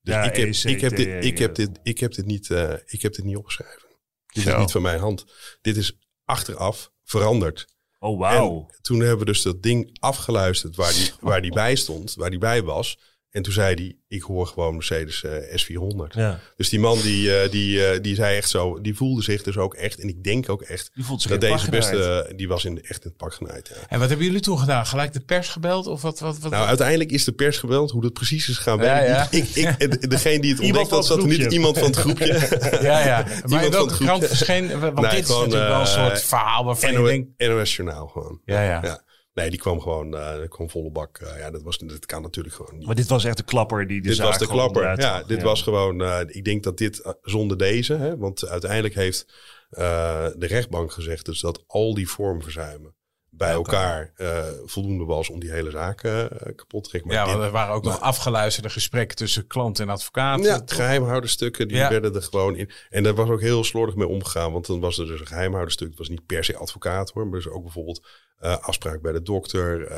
[0.02, 2.74] Dus ja, ik, heb, ik, heb dit, ik, heb dit, ik, heb dit niet, uh,
[2.86, 3.90] ik heb dit niet opgeschreven.
[4.26, 5.26] Dit is niet van mijn hand.
[5.62, 7.73] Dit is achteraf veranderd.
[8.04, 8.70] Oh, wauw.
[8.82, 12.39] Toen hebben we dus dat ding afgeluisterd waar die, waar die bij stond, waar die
[12.39, 12.98] bij was.
[13.34, 16.15] En toen zei hij, ik hoor gewoon Mercedes uh, S400.
[16.15, 16.39] Ja.
[16.56, 19.58] Dus die man die, uh, die, uh, die zei echt zo, die voelde zich dus
[19.58, 20.00] ook echt.
[20.00, 20.91] En ik denk ook echt
[21.28, 23.67] dat deze beste, die was in de, echt in het pak genaaid.
[23.67, 23.76] Ja.
[23.89, 24.86] En wat hebben jullie toen gedaan?
[24.86, 25.88] Gelijk de pers gebeld?
[25.88, 27.91] Of wat, wat, wat, nou, uiteindelijk is de pers gebeld.
[27.91, 29.08] Hoe dat precies is gaan werken.
[29.08, 29.28] Ja.
[29.32, 32.48] Ik, ik, degene die het ontdekt had, zat niet iemand van het groepje.
[32.82, 33.26] ja, ja.
[33.46, 34.80] Maar welke krant verscheen?
[34.80, 37.56] Want nee, dit gewoon, is natuurlijk wel een soort verhaal waarvan NO, je denkt...
[37.56, 38.41] NOS Journaal gewoon.
[38.46, 39.02] Ja, ja.
[39.34, 41.19] Nee, die kwam gewoon, uh, kwam volle bak.
[41.24, 42.86] Uh, ja, dat, was, dat kan natuurlijk gewoon niet.
[42.86, 45.24] Maar dit was echt de klapper die de Dit was de klapper, ja.
[45.24, 49.26] Dit was gewoon, uh, ik denk dat dit zonder deze, hè, want uiteindelijk heeft
[49.69, 52.96] de rechtbank gezegd dus dat al die vormverzuimen
[53.38, 57.12] bij elkaar uh, voldoende was om die hele zaak uh, kapot te trekken.
[57.12, 60.43] ja, er waren ook nog afgeluisterde gesprekken tussen klant en advocaat.
[60.43, 61.89] Ja, geheimhouderstukken, die ja.
[61.89, 62.69] werden er gewoon in.
[62.89, 65.89] En daar was ook heel slordig mee omgegaan, want dan was er dus een geheimhouderstuk.
[65.89, 68.08] Het was niet per se advocaat hoor, maar dus ook bijvoorbeeld
[68.41, 69.91] uh, afspraak bij de dokter,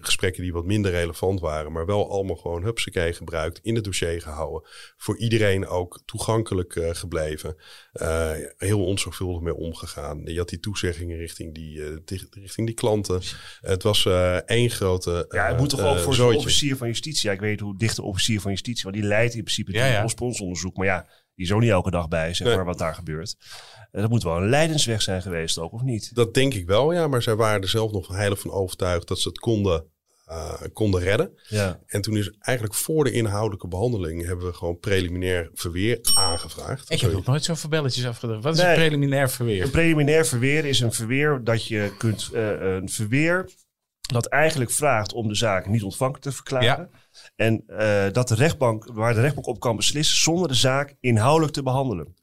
[0.00, 4.22] gesprekken die wat minder relevant waren, maar wel allemaal gewoon hupsakee gebruikt, in het dossier
[4.22, 4.68] gehouden.
[4.96, 7.56] Voor iedereen ook toegankelijk gebleven.
[8.56, 10.22] Heel onzorgvuldig mee omgegaan.
[10.24, 11.96] Je had die toezeggingen richting die, uh,
[12.56, 13.20] richting die klanten.
[13.60, 15.26] het was uh, één grote.
[15.28, 17.28] ja, het moet toch ook voor zo'n officier van justitie.
[17.28, 19.80] Ja, ik weet hoe dicht de officier van justitie, want die leidt in principe het
[19.80, 20.06] ja, ja.
[20.18, 20.76] onderzoek.
[20.76, 22.64] Maar ja, die is ook niet elke dag bij, zeg maar, nee.
[22.64, 23.36] wat daar gebeurt.
[23.90, 26.14] Dat moet wel een leidensweg zijn geweest ook, of niet?
[26.14, 27.08] Dat denk ik wel, ja.
[27.08, 29.84] Maar zij waren er zelf nog heilig van overtuigd dat ze het konden,
[30.30, 31.38] uh, konden redden.
[31.48, 31.80] Ja.
[31.86, 36.90] En toen is eigenlijk voor de inhoudelijke behandeling hebben we gewoon preliminair verweer aangevraagd.
[36.90, 38.40] Ik heb nog nooit zoveel belletjes afgedaan.
[38.40, 39.62] Wat is nee, een preliminair verweer?
[39.62, 43.50] Een preliminair verweer is een verweer dat je kunt, uh, een verweer
[44.00, 46.66] dat eigenlijk vraagt om de zaak niet ontvankelijk te verklaren.
[46.66, 46.88] Ja.
[47.36, 51.52] En uh, dat de rechtbank, waar de rechtbank op kan beslissen zonder de zaak inhoudelijk
[51.52, 52.14] te behandelen.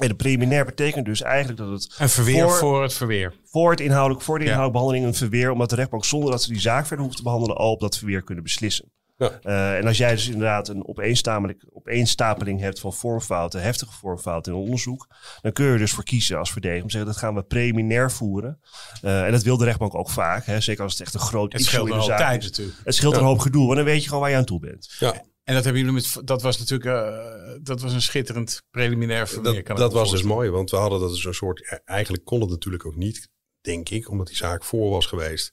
[0.00, 1.94] En de preliminair betekent dus eigenlijk dat het...
[1.98, 3.34] Een verweer voor, voor het verweer.
[3.44, 4.84] Voor, het inhoudelijk, voor de inhoudelijke ja.
[4.84, 5.50] behandeling een verweer.
[5.50, 7.56] Omdat de rechtbank zonder dat ze die zaak verder hoeft te behandelen...
[7.56, 8.92] al op dat verweer kunnen beslissen.
[9.16, 9.40] Ja.
[9.42, 13.62] Uh, en als jij dus inderdaad een opeenstapeling, opeenstapeling hebt van vormfouten...
[13.62, 15.06] heftige vormfouten in onderzoek...
[15.40, 16.82] dan kun je er dus voor kiezen als verdediger.
[16.82, 18.60] Om te zeggen dat gaan we preliminair voeren.
[19.02, 20.46] Uh, en dat wil de rechtbank ook vaak.
[20.46, 20.60] Hè?
[20.60, 22.48] Zeker als het echt een groot het issue in de zaak tijd, is.
[22.48, 22.78] Natuurlijk.
[22.84, 23.20] Het scheelt ja.
[23.20, 23.64] een hoop gedoe.
[23.64, 24.96] Want dan weet je gewoon waar je aan toe bent.
[24.98, 25.22] Ja.
[25.44, 26.26] En dat hebben jullie met.
[26.26, 26.90] Dat was natuurlijk.
[26.90, 29.64] Uh, dat was een schitterend preliminair verweer.
[29.64, 31.80] Dat, dat was dus mooi, want we hadden dat dus een soort.
[31.84, 33.28] Eigenlijk kon het natuurlijk ook niet,
[33.60, 35.52] denk ik, omdat die zaak voor was geweest.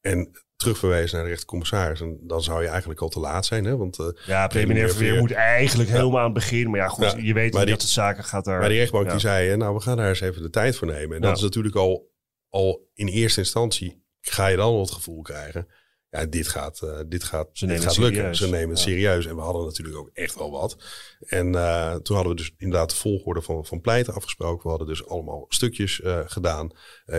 [0.00, 2.00] En terugverwezen naar de rechtercommissaris.
[2.00, 3.64] En dan zou je eigenlijk al te laat zijn.
[3.64, 3.76] Hè?
[3.76, 5.96] Want, uh, ja, preliminair verweer moet eigenlijk ja.
[5.96, 6.70] helemaal aan het begin.
[6.70, 8.58] Maar ja, goed, ja, je weet dat het zaken gaat daar.
[8.58, 9.10] Maar die rechtbank ja.
[9.10, 11.16] die zei, nou, we gaan daar eens even de tijd voor nemen.
[11.16, 12.10] En dat is natuurlijk al,
[12.48, 14.04] al in eerste instantie.
[14.20, 15.68] Ga je dan al het gevoel krijgen
[16.10, 18.36] ja, dit gaat, uh, dit gaat, Ze dit gaat lukken.
[18.36, 18.84] Ze nemen het ja.
[18.84, 19.26] serieus.
[19.26, 20.76] En we hadden natuurlijk ook echt wel wat.
[21.20, 24.62] En uh, toen hadden we dus inderdaad de volgorde van, van pleiten afgesproken.
[24.62, 26.70] We hadden dus allemaal stukjes uh, gedaan.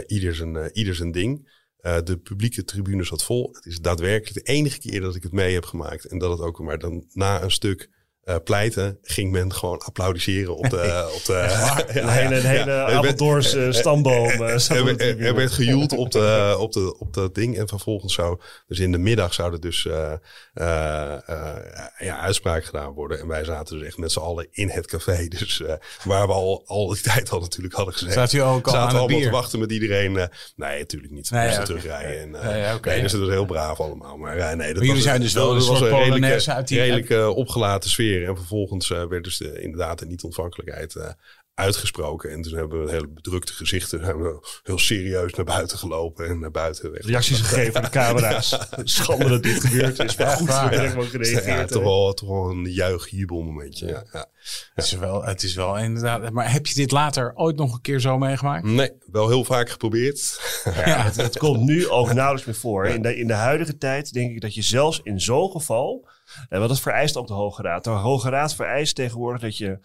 [0.08, 1.60] ieder, zijn, ieder zijn ding.
[1.82, 3.50] de publieke tribune zat vol.
[3.52, 6.06] Het is daadwerkelijk de enige keer dat ik het mee heb gemaakt.
[6.06, 7.90] En dat het ook maar dan na een stuk
[8.24, 11.10] eh, pleiten, ging men gewoon applaudisseren op de...
[11.18, 11.34] op de
[12.02, 12.86] Een hele, een hele Ja.
[12.92, 14.30] Apeldoornse stamboom.
[14.30, 17.58] eh, Er, werd- er, er gejoeld op, de, op, de, op dat ding.
[17.58, 20.12] En vervolgens zou, dus in de middag zou er dus eh,
[20.54, 21.56] eh, eh,
[22.00, 23.20] ja, uitspraak gedaan worden.
[23.20, 25.28] En wij zaten dus echt met z'n allen in het café.
[25.28, 28.14] Dus eh, waar we al, al die tijd al natuurlijk hadden gezegd.
[28.14, 29.26] Zat u ook al zaten aan het allemaal bier?
[29.26, 30.18] te wachten met iedereen.
[30.18, 31.30] eh, nee, natuurlijk niet.
[31.30, 32.20] We Nee, moesten terugrijden.
[32.22, 32.90] En, eh, Nee, oké.
[32.90, 34.18] nee, dus het was heel braaf allemaal.
[34.18, 36.68] Maar eh, nee, dat jullie was, zijn dus wel dat een was soort Polonaise uit
[36.68, 38.10] die- redelijke eh, opgelaten sfeer.
[38.20, 41.10] En vervolgens eh, werd dus de, inderdaad de niet-ontvankelijkheid eh,
[41.54, 42.32] uitgesproken.
[42.32, 44.00] En toen hebben we een hele bedrukte gezichten.
[44.06, 47.06] zijn we heel serieus naar buiten gelopen en naar buiten weg.
[47.06, 48.58] reacties gegeven aan de camera's.
[48.84, 50.18] Schande dat dit gebeurd is.
[50.18, 51.46] Maar goed, hebben gewoon gereageerd.
[51.46, 53.88] Ja, toch wel, toch wel een juich-jubel momentje.
[53.88, 54.04] Ja.
[54.12, 54.30] Ja.
[54.74, 56.32] Het is wel, het is wel inderdaad.
[56.32, 58.64] Maar heb je dit later ooit nog een keer zo meegemaakt?
[58.64, 60.42] Nee, wel heel vaak geprobeerd.
[60.64, 62.88] Ja, het, het komt nu ook nauwelijks meer voor.
[62.88, 66.08] In de, in de huidige tijd denk ik dat je zelfs in zo'n geval...
[66.50, 67.84] En wat dat vereist ook de Hoge Raad.
[67.84, 69.80] De Hoge Raad vereist tegenwoordig dat je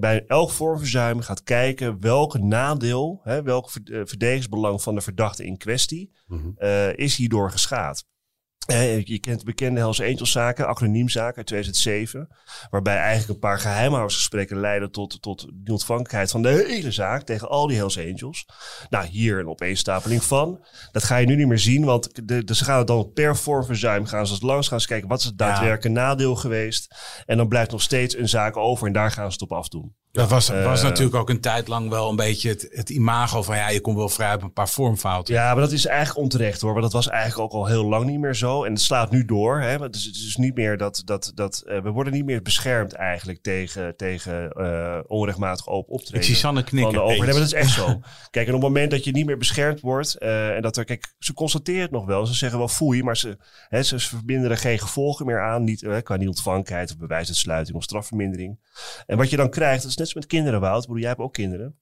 [0.00, 5.56] bij elk vormverzuim gaat kijken welk nadeel, hè, welk eh, verdedigingsbelang van de verdachte in
[5.56, 6.48] kwestie Mhm.
[6.56, 8.04] eh, is hierdoor geschaad.
[8.66, 12.28] Je kent de bekende Hells Angels zaken, acroniemzaken uit 2007.
[12.70, 17.48] Waarbij eigenlijk een paar geheimhoudersgesprekken leidden tot, tot de ontvankelijkheid van de hele zaak tegen
[17.48, 18.46] al die Hells Angels.
[18.90, 20.64] Nou, hier een opeenstapeling van.
[20.92, 23.36] Dat ga je nu niet meer zien, want de, de, ze gaan het dan per
[23.36, 26.94] vormverzuim gaan ze langs gaan ze kijken wat is het daadwerkelijk nadeel geweest.
[27.26, 29.94] En dan blijft nog steeds een zaak over en daar gaan ze het op afdoen.
[30.14, 33.42] Dat was, was Eh, natuurlijk ook een tijd lang wel een beetje het, het imago
[33.42, 35.34] van ja, je komt wel vrij op een paar vormfouten.
[35.34, 36.70] Ja, maar dat is eigenlijk onterecht hoor.
[36.70, 38.64] Want dat was eigenlijk ook al heel lang niet meer zo.
[38.64, 39.60] En het slaat nu door.
[39.60, 39.76] Hè?
[39.78, 41.02] Het, is, het is niet meer dat.
[41.04, 46.20] dat, dat eh, we worden niet meer beschermd eigenlijk tegen, tegen eh, onrechtmatig open optreden.
[46.20, 46.92] Ik zie Sanne van knikken.
[46.92, 47.20] de overheid.
[47.20, 47.36] Eens.
[47.36, 48.00] Maar dat is echt zo.
[48.30, 50.18] Kijk, en op het moment dat je niet meer beschermd wordt.
[50.18, 52.26] en dat er, kijk, ze constateren het nog wel.
[52.26, 53.36] Ze zeggen wel foei, maar ze,
[53.68, 55.64] hè, ze verbinden er geen gevolgen meer aan.
[55.64, 58.58] Niet, qua niet-ontvankelijkheid of bewijsuitsluiting of strafvermindering.
[59.06, 60.80] En wat je dan krijgt, dat is net als met kinderen, Wout.
[60.80, 61.78] Bedoel, jij hebt ook kinderen.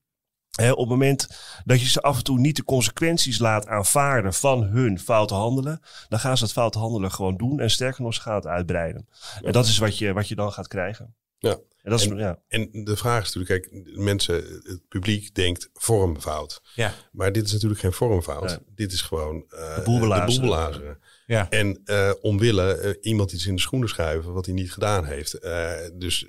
[0.52, 1.28] Hè, op het moment
[1.64, 5.80] dat je ze af en toe niet de consequenties laat aanvaarden van hun foute handelen,
[6.08, 7.60] dan gaan ze dat foute handelen gewoon doen.
[7.60, 9.08] En sterker nog, ze gaan het uitbreiden.
[9.42, 11.14] En dat is wat je, wat je dan gaat krijgen.
[11.38, 11.50] Ja.
[11.82, 12.38] En dat is, En- ja.
[12.48, 16.60] En de vraag is natuurlijk, kijk, mensen, het publiek denkt vormfout.
[16.74, 18.58] Ja, Maar dit is natuurlijk geen vormfout.
[18.74, 20.34] Dit is gewoon eh, De boel belazeren.
[20.34, 20.98] de boel belazeren.
[21.26, 21.50] ja.
[21.50, 25.34] En eh omwille eh, iemand iets in de schoenen schuiven wat hij niet gedaan heeft.
[25.34, 26.26] Eh, dus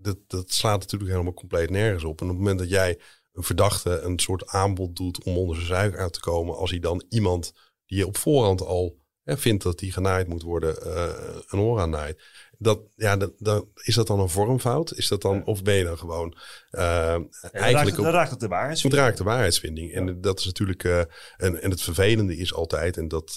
[0.00, 2.20] dat, dat slaat natuurlijk helemaal compleet nergens op.
[2.20, 2.98] En op het moment dat jij
[3.32, 6.78] een verdachte een soort aanbod doet om onder zijn zuik uit te komen, als hij
[6.78, 7.52] dan iemand
[7.86, 11.80] die je op voorhand al hè, vindt dat die genaaid moet worden, eh, een oor
[11.80, 12.22] aan naait.
[12.58, 14.92] Dat, ja, dat, dat, is dat dan een vormfout?
[14.94, 16.36] Is dat dan, of ben je dan gewoon
[16.70, 16.80] eh,
[17.10, 18.82] eigenlijk raakt, het, op, dan raakt het de waarheid.
[18.82, 19.92] het raakt de waarheidsvinding.
[19.92, 20.84] En dat is natuurlijk.
[20.84, 20.98] eh,
[21.36, 23.36] en, en het vervelende is altijd, en dat,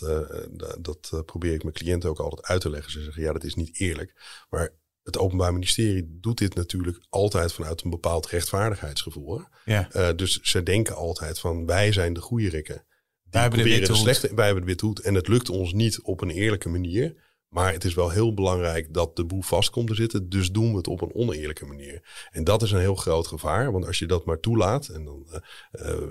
[0.52, 2.92] da- dat probeer ik mijn cliënten ook altijd uit te leggen.
[2.92, 4.14] Ze zeggen ja, dat is niet eerlijk.
[4.50, 4.74] Maar
[5.04, 9.38] het Openbaar Ministerie doet dit natuurlijk altijd vanuit een bepaald rechtvaardigheidsgevoel.
[9.38, 9.74] Hè?
[9.74, 9.92] ja.
[9.92, 12.76] Eh, dus ze denken altijd van wij zijn de goede rikken.
[12.76, 15.00] Die Wij hebben de witte slechte, wij hebben de hoed.
[15.00, 17.30] En het lukt ons niet op een eerlijke manier.
[17.48, 20.30] Maar het is wel heel belangrijk dat de boel vast komt te zitten.
[20.30, 22.28] Dus doen we het op een oneerlijke manier.
[22.32, 23.72] En dat is een heel groot gevaar.
[23.72, 24.88] Want als je dat maar toelaat.
[24.88, 25.28] En dan
[25.72, 26.02] eh, eh,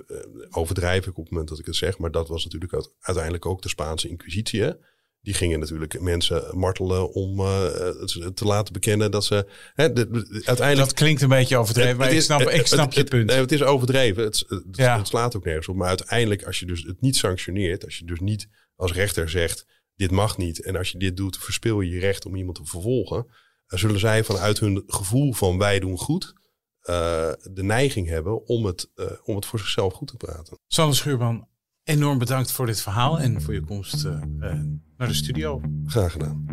[0.51, 1.99] overdrijf ik op het moment dat ik het zeg.
[1.99, 4.75] Maar dat was natuurlijk uite- uiteindelijk ook de Spaanse Inquisitie.
[5.23, 7.65] Die gingen natuurlijk mensen martelen om eh,
[8.05, 9.47] te- te laten bekennen dat ze.
[9.75, 12.95] Hè, de- de- uiteindelijk Dat klinkt een beetje overdreven, maar ik snap, ik snap het-
[12.95, 13.27] je het- punt.
[13.27, 14.23] nee, het is overdreven.
[14.25, 14.99] Het, het, Ja.
[14.99, 15.77] het slaat ook nergens op.
[15.77, 19.67] Maar uiteindelijk, als je dus het niet sanctioneert, als je dus niet als rechter zegt:
[19.95, 20.63] dit mag niet.
[20.63, 23.27] En als je dit doet, verspil je je recht om iemand te vervolgen.
[23.67, 26.39] Dan zullen zij vanuit hun gevoel van wij doen goed.
[26.81, 30.59] eh, de neiging hebben om het, eh, om het voor zichzelf goed te praten.
[30.67, 31.49] Sander Schuurman,
[31.85, 34.59] enorm bedankt voor dit verhaal en voor je komst eh, eh,
[35.01, 35.61] naar de studio.
[35.87, 36.47] Graag gedaan.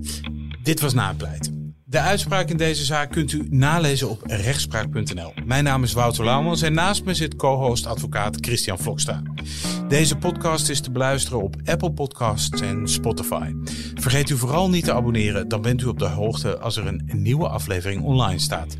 [0.64, 1.76] Dit was Napleiten.
[1.86, 5.34] De uitspraak in deze zaak kunt u nalezen op rechtspraak.nl.
[5.46, 9.22] Mijn naam is Wouter Laumans en naast me zit co-host advocaat Christian Vlokstra.
[9.88, 13.54] Deze podcast is te beluisteren op Apple Podcasts en Spotify.
[13.96, 17.10] Vergeet u vooral niet te abonneren, dan bent u op de hoogte als er een
[17.14, 18.78] nieuwe aflevering online staat.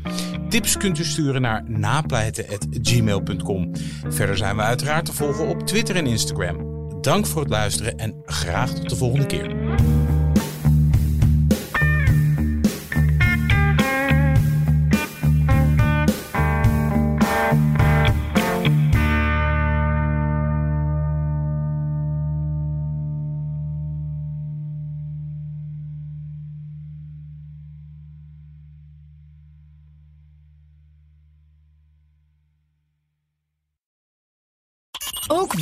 [0.48, 3.70] Tips kunt u sturen naar napleiten.gmail.com.
[4.08, 6.67] Verder zijn we uiteraard te volgen op Twitter en Instagram.
[7.08, 9.56] Dank voor het luisteren en graag tot de volgende keer.